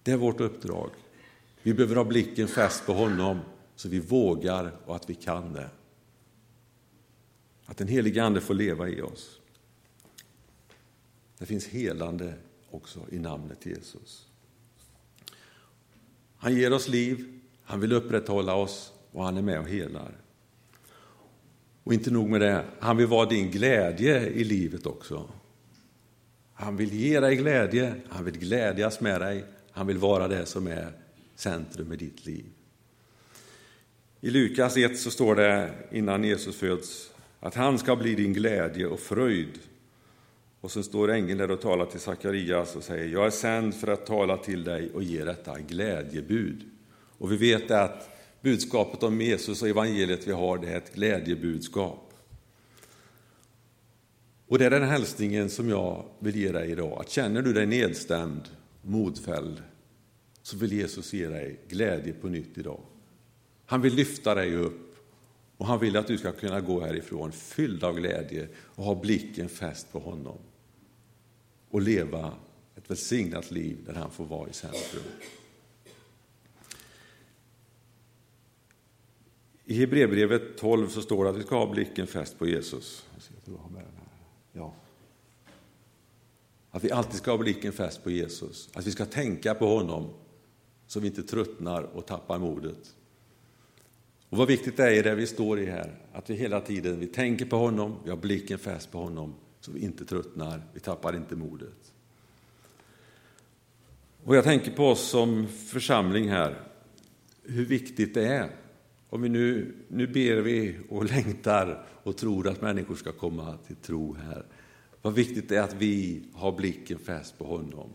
Det 0.03 0.11
är 0.11 0.17
vårt 0.17 0.39
uppdrag. 0.39 0.89
Vi 1.63 1.73
behöver 1.73 1.95
ha 1.95 2.03
blicken 2.03 2.47
fäst 2.47 2.85
på 2.85 2.93
honom 2.93 3.39
så 3.75 3.89
vi 3.89 3.99
vågar 3.99 4.71
och 4.85 4.95
att 4.95 5.09
vi 5.09 5.15
kan 5.15 5.53
det. 5.53 5.69
Att 7.65 7.77
den 7.77 7.87
helige 7.87 8.23
Ande 8.23 8.41
får 8.41 8.53
leva 8.53 8.89
i 8.89 9.01
oss. 9.01 9.39
Det 11.45 11.49
finns 11.49 11.67
helande 11.67 12.33
också 12.69 12.99
i 13.11 13.19
namnet 13.19 13.65
Jesus. 13.65 14.27
Han 16.37 16.55
ger 16.55 16.73
oss 16.73 16.87
liv, 16.87 17.39
han 17.63 17.79
vill 17.79 17.93
upprätthålla 17.93 18.55
oss 18.55 18.93
och 19.11 19.23
han 19.23 19.37
är 19.37 19.41
med 19.41 19.59
och 19.59 19.67
helar. 19.67 20.17
Och 21.83 21.93
inte 21.93 22.11
nog 22.11 22.29
med 22.29 22.41
det, 22.41 22.65
han 22.79 22.97
vill 22.97 23.07
vara 23.07 23.29
din 23.29 23.51
glädje 23.51 24.27
i 24.27 24.43
livet 24.43 24.85
också. 24.85 25.29
Han 26.53 26.77
vill 26.77 26.93
ge 26.93 27.19
dig 27.19 27.35
glädje, 27.35 27.95
han 28.09 28.25
vill 28.25 28.37
glädjas 28.37 29.01
med 29.01 29.21
dig, 29.21 29.45
han 29.71 29.87
vill 29.87 29.97
vara 29.97 30.27
det 30.27 30.45
som 30.45 30.67
är 30.67 30.91
centrum 31.35 31.93
i 31.93 31.95
ditt 31.95 32.25
liv. 32.25 32.45
I 34.21 34.29
Lukas 34.29 34.77
1 34.77 34.99
så 34.99 35.11
står 35.11 35.35
det 35.35 35.73
innan 35.91 36.23
Jesus 36.23 36.55
föds 36.55 37.11
att 37.39 37.55
han 37.55 37.79
ska 37.79 37.95
bli 37.95 38.15
din 38.15 38.33
glädje 38.33 38.87
och 38.87 38.99
fröjd. 38.99 39.59
Och 40.65 40.71
så 40.71 40.83
står 40.83 41.11
ängeln 41.11 41.37
där 41.37 41.51
och 41.51 41.61
talar 41.61 41.85
till 41.85 41.99
Sakarias 41.99 42.75
och 42.75 42.83
säger 42.83 43.13
jag 43.13 43.25
är 43.25 43.29
sänd 43.29 43.75
för 43.75 43.87
att 43.87 44.05
tala 44.05 44.37
till 44.37 44.63
dig 44.63 44.91
och 44.93 45.03
ge 45.03 45.23
detta 45.23 45.59
glädjebud. 45.59 46.63
Och 47.17 47.31
vi 47.31 47.37
vet 47.37 47.71
att 47.71 48.09
budskapet 48.41 49.03
om 49.03 49.21
Jesus 49.21 49.61
och 49.61 49.67
evangeliet 49.67 50.27
vi 50.27 50.31
har, 50.31 50.57
det 50.57 50.67
är 50.67 50.77
ett 50.77 50.95
glädjebudskap. 50.95 52.13
Och 54.47 54.59
det 54.59 54.65
är 54.65 54.69
den 54.69 54.83
hälsningen 54.83 55.49
som 55.49 55.69
jag 55.69 56.05
vill 56.19 56.35
ge 56.35 56.51
dig 56.51 56.71
idag. 56.71 56.99
Att 56.99 57.09
känner 57.09 57.41
du 57.41 57.53
dig 57.53 57.65
nedstämd, 57.65 58.49
modfälld, 58.81 59.63
så 60.41 60.57
vill 60.57 60.73
Jesus 60.73 61.13
ge 61.13 61.27
dig 61.27 61.59
glädje 61.67 62.13
på 62.13 62.27
nytt 62.27 62.57
idag. 62.57 62.81
Han 63.65 63.81
vill 63.81 63.95
lyfta 63.95 64.35
dig 64.35 64.55
upp 64.55 64.95
och 65.57 65.65
han 65.65 65.79
vill 65.79 65.97
att 65.97 66.07
du 66.07 66.17
ska 66.17 66.31
kunna 66.31 66.61
gå 66.61 66.81
härifrån 66.81 67.31
fylld 67.31 67.83
av 67.83 67.95
glädje 67.95 68.47
och 68.57 68.83
ha 68.83 68.95
blicken 68.95 69.49
fäst 69.49 69.91
på 69.91 69.99
honom. 69.99 70.37
Och 71.75 71.81
leva 71.81 72.33
ett 72.75 72.89
välsignat 72.89 73.51
liv 73.51 73.77
där 73.85 73.93
han 73.93 74.11
får 74.11 74.25
vara 74.25 74.49
i 74.49 74.53
centrum. 74.53 75.03
I 79.65 79.79
Hebreerbrevet 79.79 80.57
12 80.57 80.87
så 80.87 81.01
står 81.01 81.23
det 81.23 81.29
att 81.29 81.37
vi 81.37 81.43
ska 81.43 81.57
ha 81.57 81.71
blicken 81.71 82.07
fäst 82.07 82.39
på 82.39 82.47
Jesus. 82.47 83.05
Ja. 84.53 84.73
Att 86.71 86.83
vi 86.83 86.91
alltid 86.91 87.15
ska 87.15 87.31
ha 87.31 87.37
blicken 87.37 87.73
fäst 87.73 88.03
på 88.03 88.11
Jesus, 88.11 88.69
att 88.73 88.87
vi 88.87 88.91
ska 88.91 89.05
tänka 89.05 89.55
på 89.55 89.67
honom 89.67 90.09
så 90.87 90.99
vi 90.99 91.07
inte 91.07 91.23
tröttnar 91.23 91.83
och 91.83 92.05
tappar 92.05 92.39
modet. 92.39 92.95
Och 94.29 94.37
vad 94.37 94.47
viktigt 94.47 94.77
det 94.77 94.97
är 94.97 95.03
det 95.03 95.15
vi 95.15 95.27
står 95.27 95.59
i 95.59 95.65
här, 95.65 96.01
att 96.13 96.29
vi 96.29 96.35
hela 96.35 96.61
tiden 96.61 96.99
vi 96.99 97.07
tänker 97.07 97.45
på 97.45 97.55
honom, 97.55 97.95
vi 98.03 98.09
har 98.09 98.17
blicken 98.17 98.59
fäst 98.59 98.91
på 98.91 98.97
honom 98.97 99.33
så 99.65 99.71
vi 99.71 99.79
inte 99.79 100.05
tröttnar, 100.05 100.61
vi 100.73 100.79
tappar 100.79 101.15
inte 101.15 101.35
modet. 101.35 101.93
Och 104.23 104.35
jag 104.35 104.43
tänker 104.43 104.71
på 104.71 104.87
oss 104.87 105.09
som 105.09 105.47
församling 105.47 106.29
här, 106.29 106.61
hur 107.43 107.65
viktigt 107.65 108.13
det 108.13 108.27
är. 108.27 108.49
Om 109.09 109.21
vi 109.21 109.29
nu, 109.29 109.75
nu 109.87 110.07
ber 110.07 110.35
vi 110.35 110.79
och 110.89 111.05
längtar 111.11 111.87
och 112.03 112.17
tror 112.17 112.47
att 112.47 112.61
människor 112.61 112.95
ska 112.95 113.11
komma 113.11 113.57
till 113.67 113.75
tro 113.75 114.13
här. 114.13 114.45
Vad 115.01 115.13
viktigt 115.13 115.49
det 115.49 115.57
är 115.57 115.61
att 115.61 115.73
vi 115.73 116.23
har 116.33 116.51
blicken 116.51 116.99
fäst 116.99 117.37
på 117.37 117.45
honom. 117.45 117.89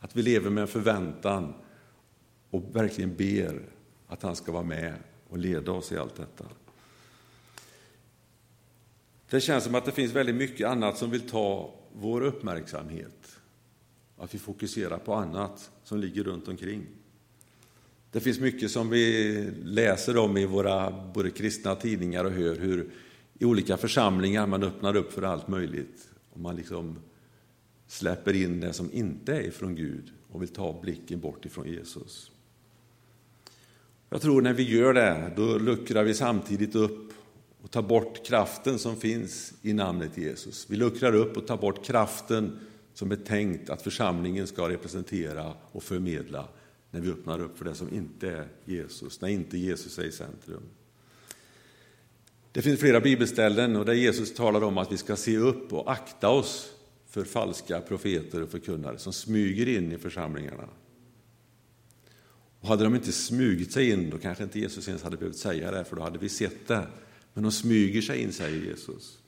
Att 0.00 0.16
vi 0.16 0.22
lever 0.22 0.50
med 0.50 0.62
en 0.62 0.68
förväntan 0.68 1.54
och 2.50 2.76
verkligen 2.76 3.16
ber 3.16 3.62
att 4.06 4.22
han 4.22 4.36
ska 4.36 4.52
vara 4.52 4.62
med 4.62 4.94
och 5.28 5.38
leda 5.38 5.72
oss 5.72 5.92
i 5.92 5.96
allt 5.96 6.16
detta. 6.16 6.44
Det 9.30 9.40
känns 9.40 9.64
som 9.64 9.74
att 9.74 9.84
det 9.84 9.92
finns 9.92 10.12
väldigt 10.12 10.34
mycket 10.34 10.68
annat 10.68 10.98
som 10.98 11.10
vill 11.10 11.28
ta 11.28 11.74
vår 11.92 12.20
uppmärksamhet. 12.20 13.38
Att 14.16 14.34
vi 14.34 14.38
fokuserar 14.38 14.98
på 14.98 15.14
annat 15.14 15.70
som 15.84 16.00
ligger 16.00 16.24
runt 16.24 16.48
omkring. 16.48 16.86
Det 18.12 18.20
finns 18.20 18.40
mycket 18.40 18.70
som 18.70 18.90
vi 18.90 19.34
läser 19.64 20.16
om 20.16 20.36
i 20.36 20.46
våra 20.46 20.90
både 21.14 21.30
kristna 21.30 21.74
tidningar 21.74 22.24
och 22.24 22.30
hör 22.30 22.56
hur 22.56 22.90
i 23.38 23.44
olika 23.44 23.76
församlingar 23.76 24.46
man 24.46 24.62
öppnar 24.62 24.96
upp 24.96 25.12
för 25.12 25.22
allt 25.22 25.48
möjligt. 25.48 26.08
Och 26.30 26.40
man 26.40 26.56
liksom 26.56 26.98
släpper 27.86 28.34
in 28.34 28.60
det 28.60 28.72
som 28.72 28.92
inte 28.92 29.32
är 29.32 29.50
från 29.50 29.74
Gud 29.74 30.12
och 30.30 30.42
vill 30.42 30.48
ta 30.48 30.80
blicken 30.80 31.20
bort 31.20 31.44
ifrån 31.44 31.68
Jesus. 31.68 32.30
Jag 34.08 34.22
tror 34.22 34.42
när 34.42 34.52
vi 34.52 34.62
gör 34.62 34.94
det, 34.94 35.32
då 35.36 35.58
luckrar 35.58 36.04
vi 36.04 36.14
samtidigt 36.14 36.74
upp 36.74 37.12
och 37.62 37.70
tar 37.70 37.82
bort 37.82 38.26
kraften 38.26 38.78
som 38.78 38.96
finns 38.96 39.52
i 39.62 39.72
namnet 39.72 40.18
Jesus. 40.18 40.66
Vi 40.68 40.76
luckrar 40.76 41.14
upp 41.14 41.36
och 41.36 41.46
tar 41.46 41.56
bort 41.56 41.84
kraften 41.84 42.58
som 42.94 43.12
är 43.12 43.16
tänkt 43.16 43.70
att 43.70 43.82
församlingen 43.82 44.46
ska 44.46 44.68
representera 44.68 45.54
och 45.72 45.82
förmedla 45.82 46.48
när 46.90 47.00
vi 47.00 47.10
öppnar 47.10 47.40
upp 47.40 47.58
för 47.58 47.64
det 47.64 47.74
som 47.74 47.94
inte 47.94 48.30
är 48.30 48.48
Jesus, 48.64 49.20
när 49.20 49.28
inte 49.28 49.58
Jesus 49.58 49.98
är 49.98 50.04
i 50.04 50.12
centrum. 50.12 50.62
Det 52.52 52.62
finns 52.62 52.80
flera 52.80 53.00
bibelställen 53.00 53.76
och 53.76 53.84
där 53.84 53.92
Jesus 53.92 54.34
talar 54.34 54.62
om 54.62 54.78
att 54.78 54.92
vi 54.92 54.96
ska 54.96 55.16
se 55.16 55.36
upp 55.36 55.72
och 55.72 55.92
akta 55.92 56.28
oss 56.28 56.72
för 57.08 57.24
falska 57.24 57.80
profeter 57.80 58.42
och 58.42 58.50
förkunnare 58.50 58.98
som 58.98 59.12
smyger 59.12 59.68
in 59.68 59.92
i 59.92 59.98
församlingarna. 59.98 60.68
Och 62.60 62.68
hade 62.68 62.84
de 62.84 62.94
inte 62.94 63.12
smugit 63.12 63.72
sig 63.72 63.90
in, 63.90 64.10
då 64.10 64.18
kanske 64.18 64.44
inte 64.44 64.60
Jesus 64.60 64.88
ens 64.88 65.02
hade 65.02 65.16
behövt 65.16 65.36
säga 65.36 65.70
det, 65.70 65.84
för 65.84 65.96
då 65.96 66.02
hade 66.02 66.18
vi 66.18 66.28
sett 66.28 66.68
det. 66.68 66.86
Men 67.34 67.42
de 67.42 67.52
smyger 67.52 68.02
sig 68.02 68.22
in, 68.22 68.32
säger 68.32 68.66
Jesus. 68.66 69.18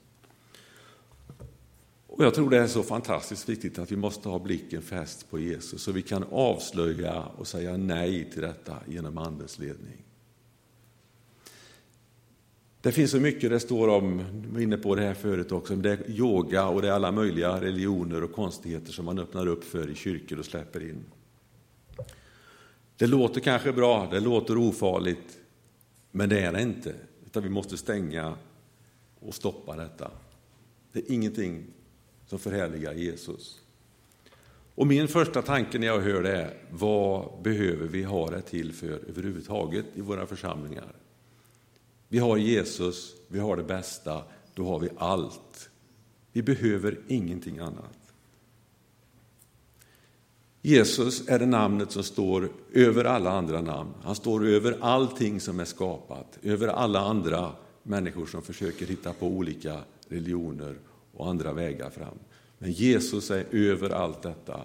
Och 2.07 2.25
jag 2.25 2.35
tror 2.35 2.51
det 2.51 2.59
är 2.59 2.67
så 2.67 2.83
fantastiskt 2.83 3.49
viktigt 3.49 3.79
att 3.79 3.93
vi 3.93 3.97
måste 3.97 4.29
ha 4.29 4.39
blicken 4.39 4.83
fäst 4.83 5.31
på 5.31 5.39
Jesus, 5.39 5.83
så 5.83 5.93
vi 5.93 6.03
kan 6.03 6.25
avslöja 6.31 7.23
och 7.23 7.47
säga 7.47 7.77
nej 7.77 8.31
till 8.31 8.43
detta 8.43 8.77
genom 8.89 9.19
Andens 9.19 9.59
ledning. 9.59 10.05
Det 12.81 12.93
finns 12.93 13.11
så 13.11 13.21
mycket 13.21 13.51
det 13.51 13.61
står 13.61 13.89
om, 13.89 14.25
vi 14.33 14.55
var 14.55 14.61
inne 14.61 14.77
på 14.77 14.95
det 14.95 15.03
här 15.03 15.15
förut 15.15 15.53
också, 15.53 15.77
det 15.77 15.91
är 15.91 16.11
yoga 16.11 16.67
och 16.67 16.83
det 16.83 16.89
är 16.89 16.93
alla 16.93 17.13
möjliga 17.13 17.61
religioner 17.61 18.25
och 18.25 18.33
konstigheter 18.33 18.93
som 18.93 19.05
man 19.05 19.19
öppnar 19.19 19.47
upp 19.47 19.65
för 19.65 19.91
i 19.91 19.95
kyrkor 19.95 20.39
och 20.39 20.45
släpper 20.45 20.91
in. 20.91 21.05
Det 22.97 23.07
låter 23.07 23.41
kanske 23.41 23.73
bra, 23.73 24.09
det 24.11 24.21
låter 24.21 24.59
ofarligt, 24.59 25.39
men 26.11 26.29
det 26.29 26.41
är 26.41 26.53
det 26.53 26.63
inte. 26.63 26.95
Utan 27.33 27.43
vi 27.43 27.49
måste 27.49 27.77
stänga 27.77 28.35
och 29.21 29.35
stoppa 29.35 29.77
detta. 29.77 30.11
Det 30.93 30.99
är 30.99 31.13
ingenting 31.13 31.65
som 32.27 32.39
förhärligar 32.39 32.93
Jesus. 32.93 33.61
Och 34.75 34.87
min 34.87 35.09
första 35.09 35.43
tanke 35.43 35.79
när 35.79 35.87
jag 35.87 36.01
hör 36.01 36.23
det 36.23 36.37
är, 36.37 36.57
vad 36.71 37.43
behöver 37.43 37.87
vi 37.87 38.03
ha 38.03 38.31
det 38.31 38.43
till 38.43 38.73
för 38.73 38.87
överhuvudtaget 38.89 39.85
i 39.95 40.01
våra 40.01 40.27
församlingar? 40.27 40.97
Vi 42.09 42.19
har 42.19 42.37
Jesus, 42.37 43.15
vi 43.29 43.39
har 43.39 43.57
det 43.57 43.65
bästa, 43.65 44.25
då 44.55 44.65
har 44.65 44.79
vi 44.79 44.89
allt. 44.97 45.71
Vi 46.33 46.43
behöver 46.43 47.01
ingenting 47.09 47.59
annat. 47.59 48.02
Jesus 50.65 51.29
är 51.29 51.39
det 51.39 51.47
namnet 51.47 51.93
som 51.93 52.03
står 52.03 52.49
över 52.73 53.05
alla 53.05 53.31
andra 53.31 53.61
namn. 53.61 53.91
Han 54.03 54.15
står 54.15 54.47
över 54.47 54.77
allting 54.81 55.41
som 55.41 55.61
är 55.61 55.65
skapat, 55.65 56.39
över 56.43 56.69
alla 56.69 57.01
andra 57.01 57.53
människor 57.83 58.27
som 58.27 58.43
försöker 58.43 58.87
hitta 58.87 59.13
på 59.13 59.27
olika 59.27 59.79
religioner 60.09 60.75
och 61.13 61.29
andra 61.29 61.53
vägar 61.53 61.91
fram. 61.91 62.19
Men 62.59 62.73
Jesus 62.73 63.31
är 63.31 63.45
över 63.51 63.91
allt 63.91 64.23
detta. 64.23 64.61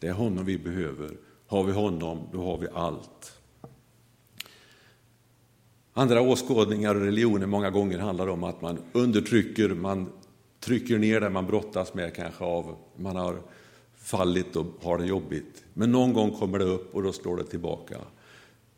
Det 0.00 0.06
är 0.06 0.12
honom 0.12 0.44
vi 0.44 0.58
behöver. 0.58 1.10
Har 1.46 1.64
vi 1.64 1.72
honom, 1.72 2.28
då 2.32 2.44
har 2.44 2.58
vi 2.58 2.66
allt. 2.74 3.32
Andra 5.92 6.20
åskådningar 6.20 6.94
och 6.94 7.00
religioner 7.00 7.46
många 7.46 7.70
gånger 7.70 7.98
handlar 7.98 8.28
om 8.28 8.44
att 8.44 8.62
man 8.62 8.78
undertrycker, 8.92 9.68
man 9.68 10.12
trycker 10.60 10.98
ner 10.98 11.20
det 11.20 11.30
man 11.30 11.46
brottas 11.46 11.94
med 11.94 12.14
kanske 12.14 12.44
av, 12.44 12.76
man 12.96 13.16
har 13.16 13.36
fallit 14.06 14.56
och 14.56 14.66
har 14.82 14.98
det 14.98 15.06
jobbigt. 15.06 15.64
Men 15.74 15.92
någon 15.92 16.12
gång 16.12 16.30
kommer 16.30 16.58
det 16.58 16.64
upp 16.64 16.94
och 16.94 17.02
då 17.02 17.12
slår 17.12 17.36
det 17.36 17.44
tillbaka. 17.44 17.98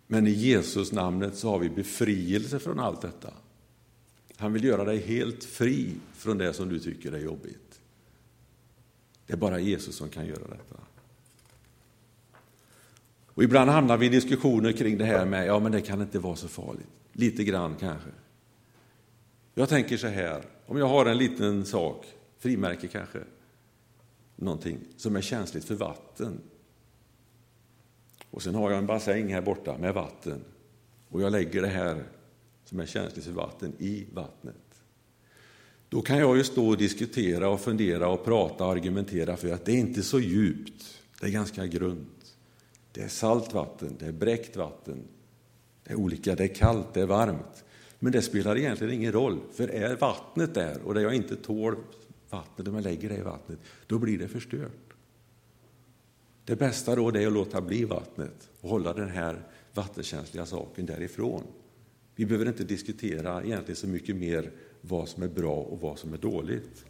Men 0.06 0.26
i 0.26 0.30
Jesus 0.30 0.92
namnet 0.92 1.36
så 1.36 1.50
har 1.50 1.58
vi 1.58 1.70
befrielse 1.70 2.58
från 2.58 2.80
allt 2.80 3.00
detta. 3.00 3.32
Han 4.36 4.52
vill 4.52 4.64
göra 4.64 4.84
dig 4.84 4.98
helt 4.98 5.44
fri 5.44 5.94
från 6.12 6.38
det 6.38 6.52
som 6.52 6.68
du 6.68 6.78
tycker 6.78 7.12
är 7.12 7.18
jobbigt. 7.18 7.80
Det 9.26 9.32
är 9.32 9.36
bara 9.36 9.60
Jesus 9.60 9.96
som 9.96 10.08
kan 10.08 10.26
göra 10.26 10.48
detta. 10.48 10.80
Och 13.26 13.42
ibland 13.42 13.70
hamnar 13.70 13.96
vi 13.96 14.06
i 14.06 14.08
diskussioner 14.08 14.72
kring 14.72 14.98
det 14.98 15.04
här 15.04 15.26
med, 15.26 15.46
ja 15.46 15.58
men 15.58 15.72
det 15.72 15.80
kan 15.80 16.02
inte 16.02 16.18
vara 16.18 16.36
så 16.36 16.48
farligt. 16.48 16.88
Lite 17.12 17.44
grann 17.44 17.76
kanske. 17.80 18.10
Jag 19.54 19.68
tänker 19.68 19.96
så 19.96 20.06
här, 20.06 20.42
om 20.66 20.78
jag 20.78 20.88
har 20.88 21.06
en 21.06 21.18
liten 21.18 21.64
sak, 21.64 22.06
frimärke 22.38 22.88
kanske, 22.88 23.18
någonting 24.38 24.78
som 24.96 25.16
är 25.16 25.20
känsligt 25.20 25.64
för 25.64 25.74
vatten. 25.74 26.40
Och 28.30 28.42
sen 28.42 28.54
har 28.54 28.70
jag 28.70 28.78
en 28.78 28.86
bassäng 28.86 29.32
här 29.32 29.42
borta 29.42 29.78
med 29.78 29.94
vatten 29.94 30.40
och 31.08 31.22
jag 31.22 31.32
lägger 31.32 31.62
det 31.62 31.68
här 31.68 32.04
som 32.64 32.80
är 32.80 32.86
känsligt 32.86 33.24
för 33.24 33.32
vatten 33.32 33.72
i 33.78 34.06
vattnet. 34.12 34.54
Då 35.88 36.02
kan 36.02 36.18
jag 36.18 36.36
ju 36.36 36.44
stå 36.44 36.68
och 36.68 36.76
diskutera 36.76 37.48
och 37.48 37.60
fundera 37.60 38.08
och 38.08 38.24
prata 38.24 38.64
och 38.64 38.72
argumentera 38.72 39.36
för 39.36 39.52
att 39.52 39.64
det 39.64 39.72
är 39.72 39.76
inte 39.76 40.02
så 40.02 40.20
djupt, 40.20 40.84
det 41.20 41.26
är 41.26 41.30
ganska 41.30 41.66
grunt. 41.66 42.34
Det 42.92 43.00
är 43.00 43.08
salt 43.08 43.54
vatten, 43.54 43.96
det 43.98 44.06
är 44.06 44.12
bräckt 44.12 44.56
vatten, 44.56 44.98
det 45.84 45.92
är 45.92 45.96
olika, 45.96 46.34
det 46.34 46.44
är 46.44 46.54
kallt, 46.54 46.94
det 46.94 47.00
är 47.00 47.06
varmt. 47.06 47.64
Men 47.98 48.12
det 48.12 48.22
spelar 48.22 48.56
egentligen 48.56 48.94
ingen 48.94 49.12
roll, 49.12 49.40
för 49.52 49.68
är 49.68 49.96
vattnet 49.96 50.54
där 50.54 50.78
och 50.84 50.94
det 50.94 51.02
jag 51.02 51.14
inte 51.14 51.36
tål 51.36 51.76
vattnet, 52.30 52.68
om 52.68 52.74
jag 52.74 52.84
lägger 52.84 53.08
det 53.08 53.16
i 53.16 53.22
vattnet, 53.22 53.58
då 53.86 53.98
blir 53.98 54.18
det 54.18 54.28
förstört. 54.28 54.94
Det 56.44 56.56
bästa 56.56 56.96
då 56.96 57.08
är 57.08 57.26
att 57.26 57.32
låta 57.32 57.60
bli 57.60 57.84
vattnet 57.84 58.48
och 58.60 58.70
hålla 58.70 58.92
den 58.92 59.08
här 59.08 59.42
vattenkänsliga 59.74 60.46
saken 60.46 60.86
därifrån. 60.86 61.42
Vi 62.14 62.26
behöver 62.26 62.46
inte 62.46 62.64
diskutera 62.64 63.44
egentligen 63.44 63.76
så 63.76 63.86
mycket 63.86 64.16
mer 64.16 64.50
vad 64.80 65.08
som 65.08 65.22
är 65.22 65.28
bra 65.28 65.54
och 65.54 65.80
vad 65.80 65.98
som 65.98 66.12
är 66.12 66.18
dåligt. 66.18 66.84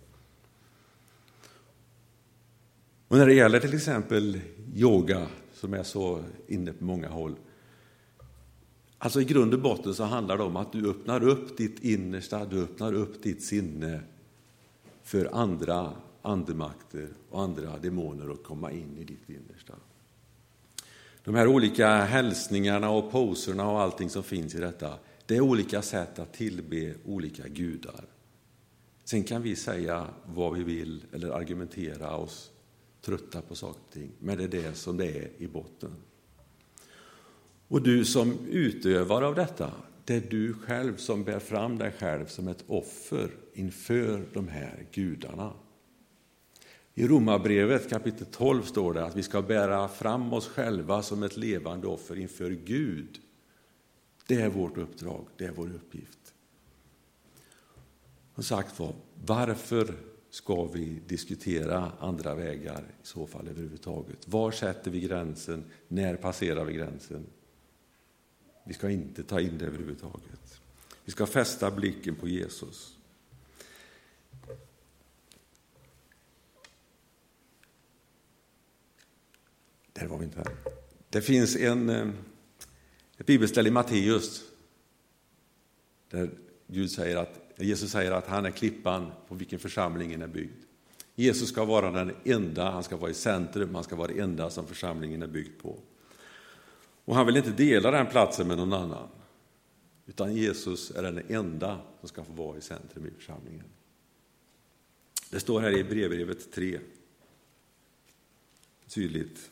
Och 3.08 3.18
när 3.18 3.26
det 3.26 3.34
gäller 3.34 3.60
till 3.60 3.74
exempel 3.74 4.40
yoga, 4.74 5.26
som 5.54 5.74
är 5.74 5.82
så 5.82 6.24
inne 6.46 6.72
på 6.72 6.84
många 6.84 7.08
håll, 7.08 7.36
Alltså 9.00 9.20
i 9.20 9.24
grund 9.24 9.54
och 9.54 9.60
botten 9.60 9.94
så 9.94 10.04
handlar 10.04 10.38
det 10.38 10.42
om 10.44 10.56
att 10.56 10.72
du 10.72 10.90
öppnar 10.90 11.28
upp 11.28 11.56
ditt 11.56 11.84
innersta, 11.84 12.44
du 12.44 12.62
öppnar 12.62 12.92
upp 12.92 13.22
ditt 13.22 13.42
sinne 13.42 14.00
för 15.08 15.34
andra 15.34 15.92
andemakter 16.22 17.08
och 17.30 17.42
andra 17.42 17.78
demoner 17.78 18.32
att 18.32 18.42
komma 18.42 18.72
in 18.72 18.98
i 18.98 19.04
ditt 19.04 19.28
innersta. 19.28 19.74
De 21.24 21.34
här 21.34 21.46
olika 21.46 21.88
hälsningarna 21.88 22.90
och 22.90 23.10
poserna 23.10 23.70
och 23.70 23.80
allting 23.80 24.10
som 24.10 24.22
finns 24.22 24.54
i 24.54 24.58
detta, 24.58 24.94
det 25.26 25.36
är 25.36 25.40
olika 25.40 25.82
sätt 25.82 26.18
att 26.18 26.32
tillbe 26.32 26.94
olika 27.04 27.48
gudar. 27.48 28.04
Sen 29.04 29.24
kan 29.24 29.42
vi 29.42 29.56
säga 29.56 30.06
vad 30.26 30.54
vi 30.54 30.64
vill 30.64 31.04
eller 31.12 31.30
argumentera 31.30 32.16
oss 32.16 32.50
trötta 33.00 33.40
på 33.40 33.54
saker 33.54 33.80
och 33.86 33.92
ting, 33.92 34.10
men 34.18 34.38
det 34.38 34.44
är 34.44 34.48
det 34.48 34.74
som 34.74 34.96
det 34.96 35.18
är 35.18 35.30
i 35.38 35.46
botten. 35.46 35.90
Och 37.68 37.82
du 37.82 38.04
som 38.04 38.38
utövare 38.50 39.26
av 39.26 39.34
detta, 39.34 39.72
det 40.08 40.14
är 40.14 40.30
du 40.30 40.54
själv 40.54 40.96
som 40.96 41.24
bär 41.24 41.38
fram 41.38 41.78
dig 41.78 41.92
själv 41.92 42.26
som 42.26 42.48
ett 42.48 42.64
offer 42.66 43.30
inför 43.54 44.28
de 44.32 44.48
här 44.48 44.86
gudarna. 44.92 45.52
I 46.94 47.06
Romarbrevet 47.06 47.90
kapitel 47.90 48.26
12 48.26 48.62
står 48.62 48.94
det 48.94 49.04
att 49.04 49.16
vi 49.16 49.22
ska 49.22 49.42
bära 49.42 49.88
fram 49.88 50.32
oss 50.32 50.48
själva 50.48 51.02
som 51.02 51.22
ett 51.22 51.36
levande 51.36 51.86
offer 51.86 52.18
inför 52.18 52.50
Gud. 52.50 53.18
Det 54.26 54.34
är 54.34 54.48
vårt 54.48 54.78
uppdrag, 54.78 55.26
det 55.36 55.44
är 55.44 55.52
vår 55.52 55.74
uppgift. 55.74 56.34
Som 58.34 58.44
sagt 58.44 58.78
var, 58.78 58.94
varför 59.24 59.94
ska 60.30 60.64
vi 60.64 61.02
diskutera 61.06 61.92
andra 62.00 62.34
vägar 62.34 62.84
i 63.02 63.06
så 63.06 63.26
fall 63.26 63.48
överhuvudtaget? 63.48 64.28
Var 64.28 64.50
sätter 64.50 64.90
vi 64.90 65.00
gränsen? 65.00 65.64
När 65.88 66.16
passerar 66.16 66.64
vi 66.64 66.72
gränsen? 66.72 67.26
Vi 68.68 68.74
ska 68.74 68.90
inte 68.90 69.22
ta 69.22 69.40
in 69.40 69.58
det 69.58 69.66
överhuvudtaget. 69.66 70.60
Vi 71.04 71.12
ska 71.12 71.26
fästa 71.26 71.70
blicken 71.70 72.14
på 72.14 72.28
Jesus. 72.28 72.96
Där 79.92 80.06
var 80.06 80.18
vi 80.18 80.24
inte. 80.24 80.38
Här. 80.38 80.56
Det 81.10 81.20
finns 81.20 81.56
en, 81.56 81.88
eh, 81.88 82.08
ett 83.18 83.26
bibelställe 83.26 83.68
i 83.68 83.72
Matteus 83.72 84.44
där 86.10 86.30
Gud 86.66 86.90
säger 86.90 87.16
att, 87.16 87.40
Jesus 87.56 87.90
säger 87.90 88.12
att 88.12 88.26
han 88.26 88.46
är 88.46 88.50
klippan 88.50 89.12
på 89.28 89.34
vilken 89.34 89.58
församlingen 89.58 90.22
är 90.22 90.28
byggd. 90.28 90.62
Jesus 91.14 91.48
ska 91.48 91.64
vara 91.64 91.90
den 91.90 92.14
enda, 92.24 92.70
han 92.70 92.84
ska 92.84 92.96
vara 92.96 93.10
i 93.10 93.14
centrum, 93.14 93.74
han 93.74 93.84
ska 93.84 93.96
vara 93.96 94.08
det 94.08 94.20
enda 94.20 94.50
som 94.50 94.66
församlingen 94.66 95.22
är 95.22 95.26
byggd 95.26 95.62
på. 95.62 95.80
Och 97.08 97.14
han 97.14 97.26
vill 97.26 97.36
inte 97.36 97.50
dela 97.50 97.90
den 97.90 98.06
platsen 98.06 98.48
med 98.48 98.56
någon 98.56 98.72
annan. 98.72 99.08
Utan 100.06 100.36
Jesus 100.36 100.90
är 100.90 101.02
den 101.02 101.22
enda 101.28 101.80
som 102.00 102.08
ska 102.08 102.24
få 102.24 102.32
vara 102.32 102.58
i 102.58 102.60
centrum 102.60 103.06
i 103.06 103.10
församlingen. 103.10 103.64
Det 105.30 105.40
står 105.40 105.60
här 105.60 105.78
i 105.78 105.84
brevbrevet 105.84 106.52
3. 106.52 106.80
Tydligt. 108.88 109.50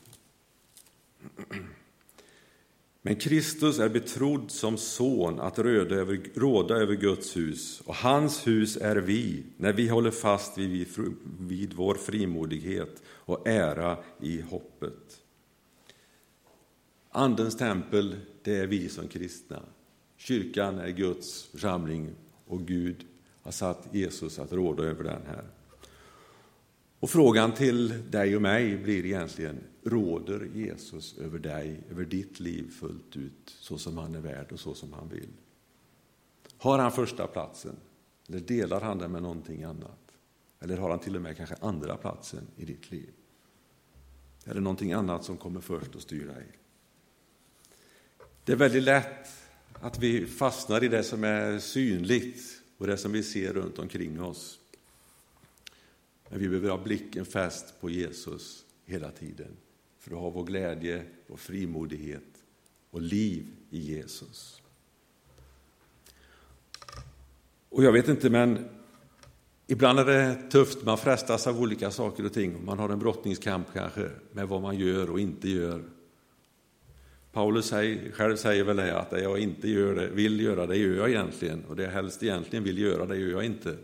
Men 3.01 3.15
Kristus 3.15 3.79
är 3.79 3.89
betrodd 3.89 4.51
som 4.51 4.77
son 4.77 5.39
att 5.39 5.59
råda 5.59 5.95
över, 5.95 6.21
råda 6.33 6.75
över 6.75 6.95
Guds 6.95 7.37
hus, 7.37 7.81
och 7.85 7.95
hans 7.95 8.47
hus 8.47 8.77
är 8.77 8.95
vi, 8.95 9.43
när 9.57 9.73
vi 9.73 9.87
håller 9.87 10.11
fast 10.11 10.57
vid, 10.57 10.87
vid 11.39 11.73
vår 11.73 11.95
frimodighet 11.95 13.03
och 13.07 13.47
ära 13.47 13.97
i 14.21 14.41
hoppet. 14.41 15.23
Andens 17.17 17.57
tempel, 17.57 18.15
det 18.43 18.55
är 18.55 18.67
vi 18.67 18.89
som 18.89 19.07
kristna. 19.07 19.61
Kyrkan 20.17 20.79
är 20.79 20.89
Guds 20.89 21.43
församling 21.43 22.15
och 22.45 22.61
Gud 22.61 23.05
har 23.41 23.51
satt 23.51 23.87
Jesus 23.91 24.39
att 24.39 24.53
råda 24.53 24.83
över 24.83 25.03
den 25.03 25.21
här. 25.27 25.43
Och 26.99 27.09
frågan 27.09 27.51
till 27.51 28.11
dig 28.11 28.35
och 28.35 28.41
mig 28.41 28.77
blir 28.77 29.05
egentligen, 29.05 29.59
råder 29.83 30.49
Jesus 30.53 31.17
över 31.17 31.39
dig, 31.39 31.83
över 31.91 32.05
ditt 32.05 32.39
liv 32.39 32.71
fullt 32.71 33.17
ut, 33.17 33.55
så 33.59 33.77
som 33.77 33.97
han 33.97 34.15
är 34.15 34.21
värd 34.21 34.51
och 34.51 34.59
så 34.59 34.73
som 34.73 34.93
han 34.93 35.09
vill? 35.09 35.33
Har 36.57 36.79
han 36.79 36.91
första 36.91 37.27
platsen? 37.27 37.75
Eller 38.27 38.39
delar 38.39 38.81
han 38.81 38.97
den 38.97 39.11
med 39.11 39.21
någonting 39.21 39.63
annat? 39.63 40.11
Eller 40.59 40.77
har 40.77 40.89
han 40.89 40.99
till 40.99 41.15
och 41.15 41.21
med 41.21 41.37
kanske 41.37 41.55
andra 41.61 41.95
platsen 41.95 42.47
i 42.55 42.65
ditt 42.65 42.91
liv? 42.91 43.09
Är 44.45 44.53
det 44.53 44.59
någonting 44.59 44.93
annat 44.93 45.23
som 45.23 45.37
kommer 45.37 45.61
först 45.61 45.95
och 45.95 46.01
styr 46.01 46.27
dig? 46.27 46.45
Det 48.47 48.53
är 48.53 48.57
väldigt 48.57 48.83
lätt 48.83 49.29
att 49.73 49.99
vi 49.99 50.25
fastnar 50.25 50.83
i 50.83 50.87
det 50.87 51.03
som 51.03 51.23
är 51.23 51.59
synligt 51.59 52.61
och 52.77 52.87
det 52.87 52.97
som 52.97 53.11
vi 53.11 53.23
ser 53.23 53.53
runt 53.53 53.79
omkring 53.79 54.21
oss. 54.21 54.59
Men 56.29 56.39
vi 56.39 56.47
behöver 56.49 56.69
ha 56.69 56.77
blicken 56.77 57.25
fäst 57.25 57.81
på 57.81 57.89
Jesus 57.89 58.65
hela 58.85 59.11
tiden 59.11 59.57
för 59.99 60.11
att 60.11 60.17
ha 60.17 60.29
vår 60.29 60.43
glädje, 60.43 61.03
vår 61.27 61.37
frimodighet 61.37 62.43
och 62.91 63.01
liv 63.01 63.45
i 63.69 63.79
Jesus. 63.79 64.61
Och 67.69 67.83
jag 67.83 67.91
vet 67.91 68.07
inte, 68.07 68.29
men 68.29 68.69
ibland 69.67 69.99
är 69.99 70.05
det 70.05 70.49
tufft. 70.51 70.83
Man 70.83 70.97
frestas 70.97 71.47
av 71.47 71.61
olika 71.61 71.91
saker 71.91 72.25
och 72.25 72.33
ting. 72.33 72.65
Man 72.65 72.79
har 72.79 72.89
en 72.89 72.99
brottningskamp 72.99 73.67
kanske 73.73 74.09
med 74.31 74.47
vad 74.47 74.61
man 74.61 74.77
gör 74.77 75.09
och 75.09 75.19
inte 75.19 75.49
gör. 75.49 75.96
Paulus 77.37 77.65
säger, 77.65 78.11
själv 78.11 78.35
säger 78.35 78.63
väl 78.63 78.77
det, 78.77 78.99
att 78.99 79.09
det 79.09 79.21
jag 79.21 79.39
inte 79.39 79.69
gör 79.69 79.95
det, 79.95 80.07
vill 80.07 80.39
göra, 80.39 80.67
det 80.67 80.77
gör 80.77 80.95
jag 80.95 81.09
egentligen. 81.09 81.65
Och 81.65 81.75
det 81.75 81.83
jag 81.83 81.91
helst 81.91 82.23
egentligen 82.23 82.63
vill 82.63 82.77
göra, 82.77 83.05
det 83.05 83.17
gör 83.17 83.31
jag 83.31 83.45
inte. 83.45 83.77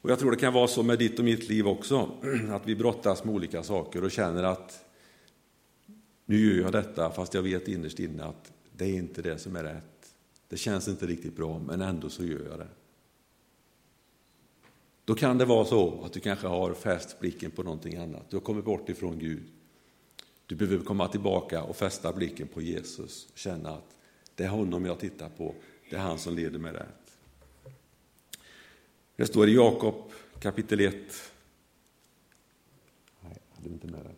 Och 0.00 0.10
jag 0.10 0.18
tror 0.18 0.30
det 0.30 0.36
kan 0.36 0.52
vara 0.52 0.68
så 0.68 0.82
med 0.82 0.98
ditt 0.98 1.18
och 1.18 1.24
mitt 1.24 1.48
liv 1.48 1.68
också, 1.68 2.10
att 2.50 2.66
vi 2.66 2.76
brottas 2.76 3.24
med 3.24 3.34
olika 3.34 3.62
saker 3.62 4.04
och 4.04 4.10
känner 4.10 4.42
att 4.42 4.84
nu 6.26 6.38
gör 6.38 6.62
jag 6.62 6.72
detta, 6.72 7.10
fast 7.10 7.34
jag 7.34 7.42
vet 7.42 7.68
innerst 7.68 7.98
inne 7.98 8.24
att 8.24 8.52
det 8.76 8.84
är 8.84 8.94
inte 8.94 9.22
det 9.22 9.38
som 9.38 9.56
är 9.56 9.64
rätt. 9.64 10.14
Det 10.48 10.56
känns 10.56 10.88
inte 10.88 11.06
riktigt 11.06 11.36
bra, 11.36 11.58
men 11.58 11.80
ändå 11.80 12.08
så 12.08 12.24
gör 12.24 12.46
jag 12.50 12.58
det. 12.58 12.68
Då 15.04 15.14
kan 15.14 15.38
det 15.38 15.44
vara 15.44 15.64
så 15.64 16.04
att 16.04 16.12
du 16.12 16.20
kanske 16.20 16.46
har 16.46 16.74
fäst 16.74 17.20
blicken 17.20 17.50
på 17.50 17.62
någonting 17.62 17.96
annat. 17.96 18.30
Du 18.30 18.36
har 18.36 18.42
kommit 18.42 18.64
bort 18.64 18.88
ifrån 18.88 19.18
Gud. 19.18 19.42
Du 20.46 20.54
behöver 20.54 20.84
komma 20.84 21.08
tillbaka 21.08 21.62
och 21.62 21.76
fästa 21.76 22.12
blicken 22.12 22.48
på 22.48 22.62
Jesus 22.62 23.26
och 23.32 23.38
känna 23.38 23.70
att 23.70 23.96
det 24.34 24.44
är 24.44 24.48
honom 24.48 24.84
jag 24.84 25.00
tittar 25.00 25.28
på, 25.28 25.54
det 25.90 25.96
är 25.96 26.00
han 26.00 26.18
som 26.18 26.34
leder 26.34 26.58
mig 26.58 26.72
rätt. 26.72 27.18
Det 29.16 29.26
står 29.26 29.48
i 29.48 29.54
Jakob 29.54 30.12
kapitel 30.38 30.80
1. 30.80 30.94
Nej, 33.20 33.38
jag 33.50 33.56
hade 33.56 33.68
inte 33.68 33.86
med 33.86 34.00
det. 34.04 34.14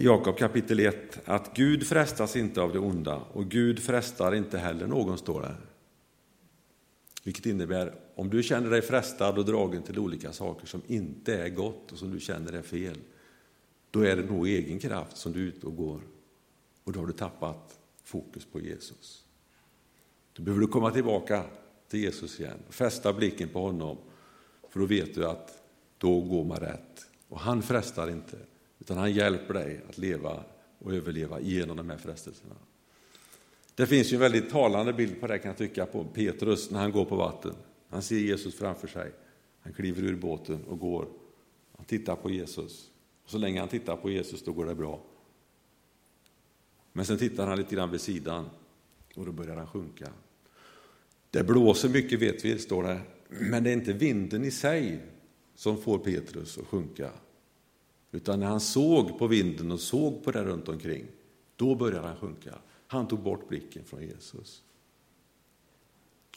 I 0.00 0.04
Jakob 0.04 0.38
kapitel 0.38 0.80
1 0.80 1.20
att 1.24 1.56
Gud 1.56 1.86
frestas 1.86 2.36
inte 2.36 2.60
av 2.60 2.72
det 2.72 2.78
onda 2.78 3.16
och 3.16 3.50
Gud 3.50 3.78
frestar 3.78 4.34
inte 4.34 4.58
heller 4.58 4.86
någon, 4.86 5.18
står 5.18 5.42
det. 5.42 5.54
Vilket 7.22 7.46
innebär, 7.46 7.94
om 8.14 8.30
du 8.30 8.42
känner 8.42 8.70
dig 8.70 8.82
frestad 8.82 9.38
och 9.38 9.44
dragen 9.44 9.82
till 9.82 9.98
olika 9.98 10.32
saker 10.32 10.66
som 10.66 10.82
inte 10.86 11.38
är 11.38 11.48
gott 11.48 11.92
och 11.92 11.98
som 11.98 12.10
du 12.10 12.20
känner 12.20 12.52
är 12.52 12.62
fel, 12.62 12.98
då 13.94 14.00
är 14.00 14.16
det 14.16 14.22
nog 14.22 14.48
egen 14.48 14.78
kraft 14.78 15.16
som 15.16 15.32
du 15.32 15.42
är 15.42 15.46
ute 15.46 15.66
och 15.66 15.76
går. 15.76 16.00
Och 16.84 16.92
då 16.92 17.00
har 17.00 17.06
du 17.06 17.12
tappat 17.12 17.78
fokus 18.04 18.44
på 18.44 18.60
Jesus. 18.60 19.24
Då 20.32 20.42
behöver 20.42 20.60
du 20.60 20.66
komma 20.66 20.90
tillbaka 20.90 21.44
till 21.88 22.00
Jesus 22.00 22.40
igen, 22.40 22.58
och 22.68 22.74
fästa 22.74 23.12
blicken 23.12 23.48
på 23.48 23.60
honom, 23.60 23.96
för 24.70 24.80
då 24.80 24.86
vet 24.86 25.14
du 25.14 25.26
att 25.26 25.62
då 25.98 26.20
går 26.20 26.44
man 26.44 26.56
rätt. 26.56 27.06
Och 27.28 27.40
han 27.40 27.62
frestar 27.62 28.10
inte, 28.10 28.36
utan 28.78 28.96
han 28.96 29.12
hjälper 29.12 29.54
dig 29.54 29.80
att 29.88 29.98
leva 29.98 30.44
och 30.78 30.94
överleva 30.94 31.40
genom 31.40 31.76
de 31.76 31.90
här 31.90 31.98
frestelserna. 31.98 32.56
Det 33.74 33.86
finns 33.86 34.12
ju 34.12 34.14
en 34.14 34.20
väldigt 34.20 34.50
talande 34.50 34.92
bild 34.92 35.20
på 35.20 35.26
det 35.26 35.38
kan 35.38 35.48
jag 35.48 35.58
tycka, 35.58 35.86
på 35.86 36.04
Petrus 36.04 36.70
när 36.70 36.80
han 36.80 36.92
går 36.92 37.04
på 37.04 37.16
vatten. 37.16 37.54
Han 37.88 38.02
ser 38.02 38.18
Jesus 38.18 38.54
framför 38.54 38.88
sig. 38.88 39.12
Han 39.60 39.72
kliver 39.72 40.02
ur 40.02 40.16
båten 40.16 40.64
och 40.64 40.78
går. 40.78 41.08
Han 41.76 41.86
tittar 41.86 42.16
på 42.16 42.30
Jesus. 42.30 42.90
Så 43.26 43.38
länge 43.38 43.60
han 43.60 43.68
tittar 43.68 43.96
på 43.96 44.10
Jesus, 44.10 44.42
då 44.42 44.52
går 44.52 44.66
det 44.66 44.74
bra. 44.74 45.00
Men 46.92 47.06
sen 47.06 47.18
tittar 47.18 47.46
han 47.46 47.58
lite 47.58 47.74
grann 47.74 47.90
vid 47.90 48.00
sidan 48.00 48.50
och 49.14 49.26
då 49.26 49.32
börjar 49.32 49.56
han 49.56 49.66
sjunka. 49.66 50.08
Det 51.30 51.44
blåser 51.44 51.88
mycket 51.88 52.22
vet 52.22 52.44
vi, 52.44 52.58
står 52.58 52.82
det, 52.82 53.00
men 53.28 53.64
det 53.64 53.70
är 53.70 53.74
inte 53.74 53.92
vinden 53.92 54.44
i 54.44 54.50
sig 54.50 55.02
som 55.54 55.82
får 55.82 55.98
Petrus 55.98 56.58
att 56.58 56.66
sjunka. 56.66 57.10
Utan 58.10 58.40
när 58.40 58.46
han 58.46 58.60
såg 58.60 59.18
på 59.18 59.26
vinden 59.26 59.72
och 59.72 59.80
såg 59.80 60.24
på 60.24 60.30
det 60.30 60.44
runt 60.44 60.68
omkring, 60.68 61.06
då 61.56 61.74
började 61.74 62.08
han 62.08 62.16
sjunka. 62.16 62.58
Han 62.86 63.08
tog 63.08 63.22
bort 63.22 63.48
blicken 63.48 63.84
från 63.84 64.02
Jesus. 64.02 64.62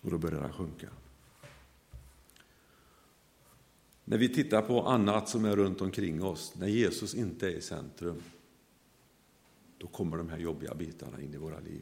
Och 0.01 0.11
då 0.11 0.17
började 0.17 0.43
han 0.43 0.53
sjunka. 0.53 0.87
När 4.09 4.17
vi 4.17 4.29
tittar 4.29 4.61
på 4.61 4.81
annat 4.81 5.29
som 5.29 5.45
är 5.45 5.55
runt 5.55 5.81
omkring 5.81 6.23
oss, 6.23 6.53
när 6.55 6.67
Jesus 6.67 7.15
inte 7.15 7.47
är 7.47 7.51
i 7.51 7.61
centrum, 7.61 8.21
då 9.77 9.87
kommer 9.87 10.17
de 10.17 10.29
här 10.29 10.37
jobbiga 10.37 10.73
bitarna 10.73 11.21
in 11.21 11.33
i 11.33 11.37
våra 11.37 11.59
liv. 11.59 11.81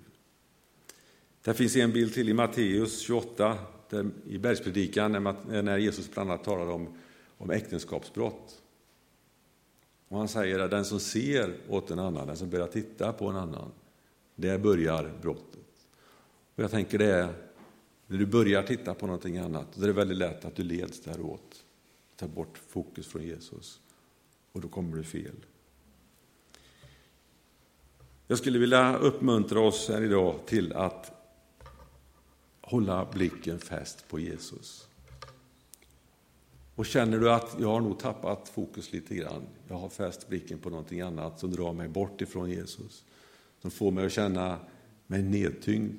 Det 1.41 1.53
finns 1.53 1.75
en 1.75 1.91
bild 1.91 2.13
till 2.13 2.29
i 2.29 2.33
Matteus 2.33 2.99
28, 2.99 3.57
där, 3.89 4.09
i 4.27 4.38
bergspredikan, 4.38 5.11
när 5.47 5.77
Jesus 5.77 6.11
bland 6.11 6.31
annat 6.31 6.43
talar 6.43 6.69
om, 6.71 6.97
om 7.38 7.51
äktenskapsbrott. 7.51 8.61
Och 10.07 10.17
han 10.17 10.27
säger 10.27 10.59
att 10.59 10.71
den 10.71 10.85
som 10.85 10.99
ser 10.99 11.57
åt 11.69 11.91
en 11.91 11.99
annan, 11.99 12.27
den 12.27 12.38
som 12.38 12.49
börjar 12.49 12.67
titta 12.67 13.13
på 13.13 13.27
en 13.27 13.35
annan, 13.35 13.71
där 14.35 14.57
börjar 14.57 15.13
brottet. 15.21 15.88
Och 16.55 16.63
jag 16.63 16.71
tänker 16.71 16.97
det 16.97 17.13
är, 17.13 17.33
när 18.07 18.17
du 18.17 18.25
börjar 18.25 18.63
titta 18.63 18.93
på 18.93 19.05
någonting 19.05 19.38
annat, 19.38 19.67
då 19.75 19.83
är 19.83 19.88
det 19.88 19.93
väldigt 19.93 20.17
lätt 20.17 20.45
att 20.45 20.55
du 20.55 20.63
leds 20.63 21.01
däråt. 21.01 21.64
Ta 22.15 22.28
bort 22.28 22.58
fokus 22.58 23.08
från 23.08 23.23
Jesus. 23.23 23.82
Och 24.51 24.62
då 24.62 24.67
kommer 24.67 24.97
du 24.97 25.04
fel. 25.04 25.45
Jag 28.28 28.38
skulle 28.38 28.60
vilja 28.60 28.97
uppmuntra 28.97 29.60
oss 29.60 29.89
här 29.89 30.01
idag 30.01 30.39
till 30.45 30.73
att 30.73 31.12
hålla 32.62 33.06
blicken 33.06 33.60
fäst 33.60 34.08
på 34.08 34.19
Jesus. 34.19 34.88
Och 36.75 36.86
känner 36.86 37.19
du 37.19 37.32
att 37.32 37.56
jag 37.60 37.67
har 37.67 37.82
nog 37.82 37.99
tappat 37.99 38.49
fokus 38.49 38.93
lite 38.93 39.15
grann, 39.15 39.41
jag 39.67 39.75
har 39.75 39.89
fäst 39.89 40.30
blicken 40.30 40.60
på 40.60 40.69
någonting 40.69 41.01
annat 41.01 41.39
som 41.39 41.51
drar 41.51 41.73
mig 41.73 41.88
bort 41.88 42.21
ifrån 42.21 42.49
Jesus, 42.49 43.04
som 43.62 43.71
får 43.71 43.91
mig 43.91 44.06
att 44.06 44.12
känna 44.12 44.60
mig 45.08 45.23
nedtyngd, 45.23 45.93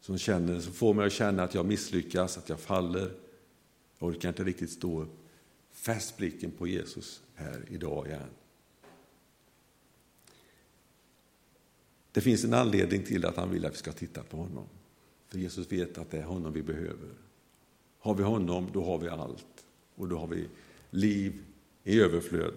som, 0.00 0.18
känner, 0.18 0.60
som 0.60 0.72
får 0.72 0.94
mig 0.94 1.06
att 1.06 1.12
känna 1.12 1.42
att 1.42 1.54
jag 1.54 1.66
misslyckas, 1.66 2.38
att 2.38 2.48
jag 2.48 2.60
faller, 2.60 3.12
jag 3.98 4.08
orkar 4.08 4.28
inte 4.28 4.44
riktigt 4.44 4.70
stå 4.70 5.02
upp. 5.02 5.23
Fäst 5.74 6.16
blicken 6.16 6.50
på 6.50 6.66
Jesus 6.66 7.22
här 7.34 7.64
idag 7.68 8.06
igen. 8.06 8.28
Det 12.12 12.20
finns 12.20 12.44
en 12.44 12.54
anledning 12.54 13.02
till 13.02 13.26
att 13.26 13.36
han 13.36 13.50
vill 13.50 13.66
att 13.66 13.72
vi 13.72 13.76
ska 13.76 13.92
titta 13.92 14.22
på 14.22 14.36
honom. 14.36 14.64
För 15.26 15.38
Jesus 15.38 15.72
vet 15.72 15.98
att 15.98 16.10
det 16.10 16.18
är 16.18 16.22
honom 16.22 16.52
vi 16.52 16.62
behöver. 16.62 17.10
Har 17.98 18.14
vi 18.14 18.22
honom, 18.22 18.68
då 18.72 18.84
har 18.84 18.98
vi 18.98 19.08
allt. 19.08 19.64
Och 19.94 20.08
då 20.08 20.18
har 20.18 20.26
vi 20.26 20.48
liv 20.90 21.44
i 21.84 22.00
överflöd. 22.00 22.54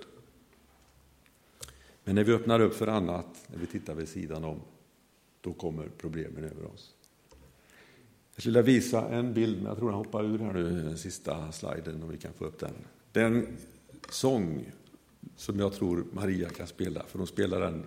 Men 2.03 2.15
när 2.15 2.23
vi 2.23 2.33
öppnar 2.33 2.59
upp 2.59 2.73
för 2.73 2.87
annat, 2.87 3.47
när 3.47 3.57
vi 3.57 3.65
tittar 3.65 3.95
vid 3.95 4.07
sidan 4.07 4.43
om, 4.43 4.61
då 5.41 5.53
kommer 5.53 5.89
problemen 5.97 6.43
över 6.43 6.65
oss. 6.65 6.93
Jag 8.35 8.41
skulle 8.41 8.61
vilja 8.61 8.79
visa 8.79 9.09
en 9.09 9.33
bild, 9.33 9.57
men 9.57 9.65
jag 9.65 9.77
tror 9.77 9.89
den 9.89 9.97
hoppar 9.97 10.23
ur 10.23 10.39
här 10.39 10.53
nu, 10.53 10.81
den 10.81 10.97
sista 10.97 11.51
sliden, 11.51 12.03
om 12.03 12.09
vi 12.09 12.17
kan 12.17 12.33
få 12.33 12.45
upp 12.45 12.59
den. 12.59 12.73
Den 13.11 13.57
sång 14.09 14.71
som 15.35 15.59
jag 15.59 15.73
tror 15.73 16.05
Maria 16.11 16.49
kan 16.49 16.67
spela, 16.67 17.03
för 17.03 17.17
hon 17.17 17.27
spelar 17.27 17.59
den 17.59 17.83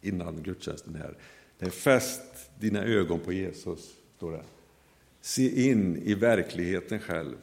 innan 0.00 0.42
gudstjänsten 0.42 0.94
här. 0.94 1.16
Det 1.58 1.66
är 1.66 1.70
Fäst 1.70 2.50
dina 2.58 2.84
ögon 2.84 3.20
på 3.20 3.32
Jesus, 3.32 3.94
står 4.16 4.32
det. 4.32 4.44
Se 5.20 5.68
in 5.70 5.96
i 5.96 6.14
verkligheten 6.14 7.00
själv. 7.00 7.36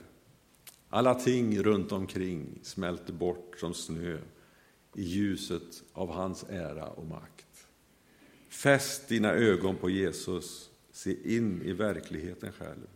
Alla 0.89 1.15
ting 1.15 1.59
runt 1.63 1.91
omkring 1.91 2.59
smälter 2.61 3.13
bort 3.13 3.55
som 3.59 3.73
snö 3.73 4.17
i 4.95 5.03
ljuset 5.03 5.83
av 5.93 6.11
hans 6.11 6.45
ära 6.49 6.87
och 6.87 7.05
makt. 7.05 7.67
Fäst 8.49 9.07
dina 9.07 9.33
ögon 9.33 9.75
på 9.75 9.89
Jesus, 9.89 10.69
se 10.91 11.35
in 11.35 11.61
i 11.61 11.73
verkligheten 11.73 12.51
själv. 12.51 12.87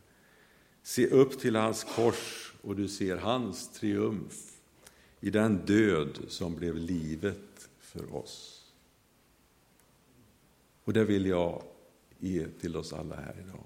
Se 0.84 1.08
upp 1.08 1.40
till 1.40 1.56
hans 1.56 1.84
kors 1.84 2.54
och 2.66 2.76
du 2.76 2.88
ser 2.88 3.18
hans 3.18 3.70
triumf 3.70 4.60
i 5.20 5.30
den 5.30 5.66
död 5.66 6.20
som 6.28 6.56
blev 6.56 6.76
livet 6.76 7.70
för 7.80 8.16
oss. 8.16 8.66
Och 10.84 10.94
det 10.94 11.04
vill 11.04 11.26
jag 11.26 11.64
ge 12.20 12.48
till 12.48 12.76
oss 12.76 12.94
alla 12.94 13.16
här 13.16 13.36
idag. 13.48 13.64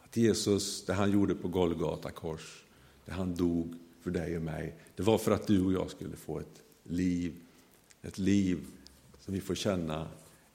Att 0.00 0.16
Jesus, 0.16 0.86
det 0.86 0.92
han 0.92 1.10
gjorde 1.10 1.34
på 1.34 1.48
Golgata 1.48 2.10
kors, 2.10 2.64
det 3.04 3.12
han 3.12 3.34
dog 3.34 3.74
för 4.00 4.10
dig 4.10 4.36
och 4.36 4.42
mig, 4.42 4.74
det 4.96 5.02
var 5.02 5.18
för 5.18 5.30
att 5.30 5.46
du 5.46 5.64
och 5.64 5.72
jag 5.72 5.90
skulle 5.90 6.16
få 6.16 6.40
ett 6.40 6.62
liv, 6.82 7.34
ett 8.02 8.18
liv 8.18 8.66
som 9.20 9.34
vi 9.34 9.40
får 9.40 9.54
känna 9.54 10.08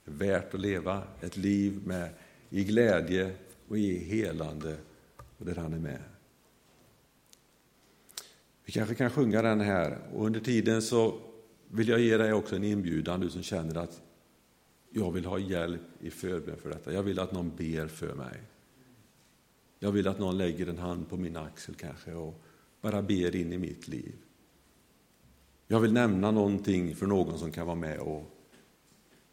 är 0.04 0.10
värt 0.10 0.54
att 0.54 0.60
leva, 0.60 1.02
ett 1.20 1.36
liv 1.36 1.86
med, 1.86 2.14
i 2.50 2.64
glädje 2.64 3.36
och 3.68 3.78
i 3.78 3.98
helande, 3.98 4.76
och 5.38 5.46
där 5.46 5.54
han 5.54 5.72
är 5.72 5.78
med. 5.78 6.13
Vi 8.64 8.72
kanske 8.72 8.94
kan 8.94 9.10
sjunga 9.10 9.42
den 9.42 9.60
här 9.60 9.98
och 10.14 10.26
under 10.26 10.40
tiden 10.40 10.82
så 10.82 11.20
vill 11.68 11.88
jag 11.88 12.00
ge 12.00 12.16
dig 12.16 12.32
också 12.32 12.56
en 12.56 12.64
inbjudan, 12.64 13.20
du 13.20 13.30
som 13.30 13.42
känner 13.42 13.74
att 13.74 14.02
jag 14.90 15.12
vill 15.12 15.24
ha 15.24 15.38
hjälp 15.38 15.80
i 16.00 16.10
förbön 16.10 16.56
för 16.56 16.70
detta. 16.70 16.92
Jag 16.92 17.02
vill 17.02 17.18
att 17.18 17.32
någon 17.32 17.56
ber 17.56 17.86
för 17.86 18.14
mig. 18.14 18.40
Jag 19.78 19.92
vill 19.92 20.08
att 20.08 20.18
någon 20.18 20.38
lägger 20.38 20.66
en 20.66 20.78
hand 20.78 21.08
på 21.08 21.16
min 21.16 21.36
axel 21.36 21.74
kanske 21.74 22.14
och 22.14 22.42
bara 22.80 23.02
ber 23.02 23.36
in 23.36 23.52
i 23.52 23.58
mitt 23.58 23.88
liv. 23.88 24.14
Jag 25.66 25.80
vill 25.80 25.92
nämna 25.92 26.30
någonting 26.30 26.96
för 26.96 27.06
någon 27.06 27.38
som 27.38 27.52
kan 27.52 27.66
vara 27.66 27.76
med 27.76 27.98
och 27.98 28.30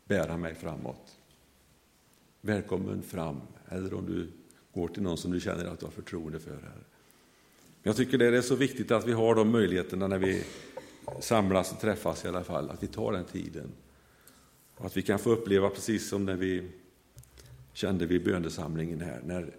bära 0.05 0.37
mig 0.37 0.55
framåt. 0.55 1.17
Välkommen 2.41 3.01
fram, 3.01 3.41
eller 3.69 3.93
om 3.93 4.05
du 4.05 4.31
går 4.73 4.87
till 4.87 5.03
någon 5.03 5.17
som 5.17 5.31
du 5.31 5.39
känner 5.39 5.65
att 5.65 5.79
du 5.79 5.85
har 5.85 5.91
förtroende 5.91 6.39
för. 6.39 6.51
Här. 6.61 6.90
Jag 7.83 7.95
tycker 7.95 8.17
det 8.17 8.37
är 8.37 8.41
så 8.41 8.55
viktigt 8.55 8.91
att 8.91 9.07
vi 9.07 9.11
har 9.11 9.35
de 9.35 9.51
möjligheterna 9.51 10.07
när 10.07 10.17
vi 10.17 10.43
samlas 11.19 11.71
och 11.71 11.79
träffas 11.79 12.25
i 12.25 12.27
alla 12.27 12.43
fall, 12.43 12.69
att 12.69 12.83
vi 12.83 12.87
tar 12.87 13.11
den 13.11 13.25
tiden. 13.25 13.71
Och 14.75 14.85
att 14.85 14.97
vi 14.97 15.01
kan 15.01 15.19
få 15.19 15.29
uppleva 15.29 15.69
precis 15.69 16.09
som 16.09 16.25
när 16.25 16.35
vi 16.35 16.71
kände 17.73 18.05
vid 18.05 18.23
bönesamlingen 18.23 19.01
här, 19.01 19.21
när 19.25 19.55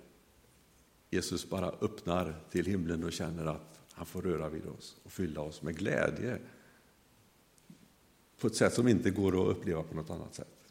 Jesus 1.11 1.50
bara 1.50 1.68
öppnar 1.80 2.35
till 2.50 2.66
himlen 2.66 3.04
och 3.04 3.12
känner 3.12 3.46
att 3.46 3.80
han 3.92 4.06
får 4.06 4.22
röra 4.22 4.48
vid 4.48 4.66
oss 4.66 4.96
och 5.02 5.12
fylla 5.12 5.40
oss 5.40 5.62
med 5.62 5.76
glädje 5.76 6.38
på 8.40 8.46
ett 8.46 8.56
sätt 8.56 8.74
som 8.74 8.88
inte 8.88 9.11
går 9.11 9.42
att 9.42 9.56
uppleva 9.56 9.82
på 9.82 9.94
något 9.94 10.11
annat 10.11 10.35
sätt. 10.35 10.62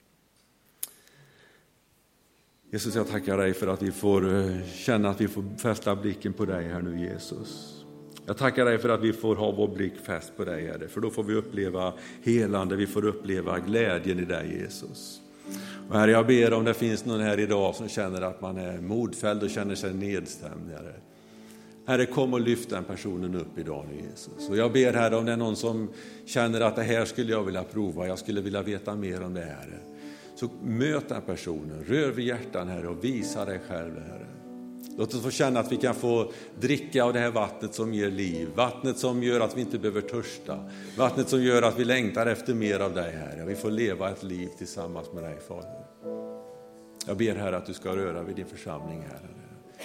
Jesus, 2.73 2.95
jag 2.95 3.07
tackar 3.07 3.37
dig 3.37 3.53
för 3.53 3.67
att 3.67 3.81
vi 3.81 3.91
får 3.91 4.35
eh, 4.35 4.55
känna 4.73 5.09
att 5.09 5.21
vi 5.21 5.27
får 5.27 5.43
fästa 5.57 5.95
blicken 5.95 6.33
på 6.33 6.45
dig 6.45 6.67
här 6.67 6.81
nu, 6.81 6.99
Jesus. 6.99 7.81
Jag 8.25 8.37
tackar 8.37 8.65
dig 8.65 8.77
för 8.77 8.89
att 8.89 9.01
vi 9.01 9.13
får 9.13 9.35
ha 9.35 9.51
vår 9.51 9.67
blick 9.67 9.93
fäst 10.05 10.37
på 10.37 10.45
dig, 10.45 10.67
Herre, 10.67 10.87
för 10.87 11.01
då 11.01 11.09
får 11.09 11.23
vi 11.23 11.33
uppleva 11.33 11.93
helande, 12.23 12.75
vi 12.75 12.87
får 12.87 13.05
uppleva 13.05 13.59
glädjen 13.59 14.19
i 14.19 14.25
dig, 14.25 14.57
Jesus. 14.61 15.21
Och 15.89 15.95
herre, 15.95 16.11
jag 16.11 16.27
ber 16.27 16.53
om 16.53 16.65
det 16.65 16.73
finns 16.73 17.05
någon 17.05 17.19
här 17.19 17.39
idag 17.39 17.75
som 17.75 17.89
känner 17.89 18.21
att 18.21 18.41
man 18.41 18.57
är 18.57 18.81
modfälld 18.81 19.43
och 19.43 19.49
känner 19.49 19.75
sig 19.75 19.93
nedstämd, 19.93 20.71
Herre. 20.71 20.93
Herre, 21.85 22.05
kom 22.05 22.33
och 22.33 22.41
lyft 22.41 22.69
den 22.69 22.83
personen 22.83 23.35
upp 23.35 23.57
idag 23.57 23.85
nu 23.91 24.01
Jesus. 24.09 24.49
Och 24.49 24.57
jag 24.57 24.73
ber 24.73 24.93
Herre 24.93 25.15
om 25.15 25.25
det 25.25 25.31
är 25.31 25.37
någon 25.37 25.55
som 25.55 25.89
känner 26.25 26.61
att 26.61 26.75
det 26.75 26.83
här 26.83 27.05
skulle 27.05 27.31
jag 27.31 27.43
vilja 27.43 27.63
prova, 27.63 28.07
jag 28.07 28.19
skulle 28.19 28.41
vilja 28.41 28.61
veta 28.61 28.95
mer 28.95 29.23
om 29.23 29.33
det 29.33 29.41
Herre. 29.41 29.90
Så 30.41 30.49
möt 30.63 31.09
den 31.09 31.21
personen, 31.21 31.83
rör 31.87 32.11
vid 32.11 32.25
hjärtan 32.25 32.67
Herre 32.67 32.87
och 32.87 33.03
visa 33.03 33.45
dig 33.45 33.59
själv 33.67 33.99
Herre. 33.99 34.25
Låt 34.97 35.13
oss 35.13 35.23
få 35.23 35.31
känna 35.31 35.59
att 35.59 35.71
vi 35.71 35.77
kan 35.77 35.95
få 35.95 36.31
dricka 36.59 37.03
av 37.03 37.13
det 37.13 37.19
här 37.19 37.31
vattnet 37.31 37.73
som 37.73 37.93
ger 37.93 38.11
liv, 38.11 38.49
vattnet 38.55 38.97
som 38.97 39.23
gör 39.23 39.39
att 39.39 39.57
vi 39.57 39.61
inte 39.61 39.79
behöver 39.79 40.01
törsta, 40.01 40.69
vattnet 40.97 41.29
som 41.29 41.43
gör 41.43 41.61
att 41.61 41.79
vi 41.79 41.85
längtar 41.85 42.25
efter 42.25 42.53
mer 42.53 42.79
av 42.79 42.93
dig 42.93 43.11
Herre. 43.11 43.45
Vi 43.45 43.55
får 43.55 43.71
leva 43.71 44.09
ett 44.09 44.23
liv 44.23 44.49
tillsammans 44.57 45.13
med 45.13 45.23
dig 45.23 45.37
Fader. 45.47 45.85
Jag 47.07 47.17
ber 47.17 47.35
Herre 47.35 47.57
att 47.57 47.65
du 47.65 47.73
ska 47.73 47.95
röra 47.95 48.23
vid 48.23 48.35
din 48.35 48.47
församling 48.47 49.01
här. 49.01 49.29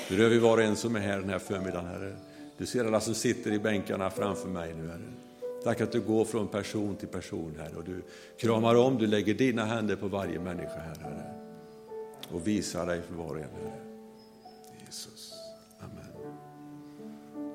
Du 0.09 0.17
rör 0.17 0.29
vid 0.29 0.41
var 0.41 0.59
och 0.59 0.65
en 0.65 0.77
som 0.77 0.97
är 0.97 1.01
här 1.01 1.21
den 1.21 1.31
här 1.31 1.39
förmiddagen 1.39 1.87
Herre. 1.87 2.17
Du 2.59 2.67
ser 2.67 2.85
alla 2.85 3.01
som 3.01 3.15
sitter 3.15 3.53
i 3.53 3.59
bänkarna 3.59 4.11
framför 4.11 4.49
mig 4.49 4.75
nu 4.75 4.89
Herre. 4.89 5.26
Tack 5.67 5.81
att 5.81 5.93
du 5.93 6.01
går 6.01 6.25
från 6.25 6.49
person 6.49 6.97
till 6.97 7.09
person 7.09 7.57
Herre 7.59 7.77
och 7.77 7.85
du 7.85 8.03
kramar 8.37 8.75
om, 8.75 8.99
du 8.99 9.07
lägger 9.07 9.35
dina 9.35 9.65
händer 9.65 9.97
på 9.97 10.09
varje 10.09 10.41
människa 10.41 10.79
Herre. 10.79 11.23
Och 12.31 12.47
visar 12.47 12.87
dig 12.87 13.03
för 13.03 13.15
var 13.15 13.31
och 13.31 13.37
en 13.37 13.43
Herre. 13.43 13.86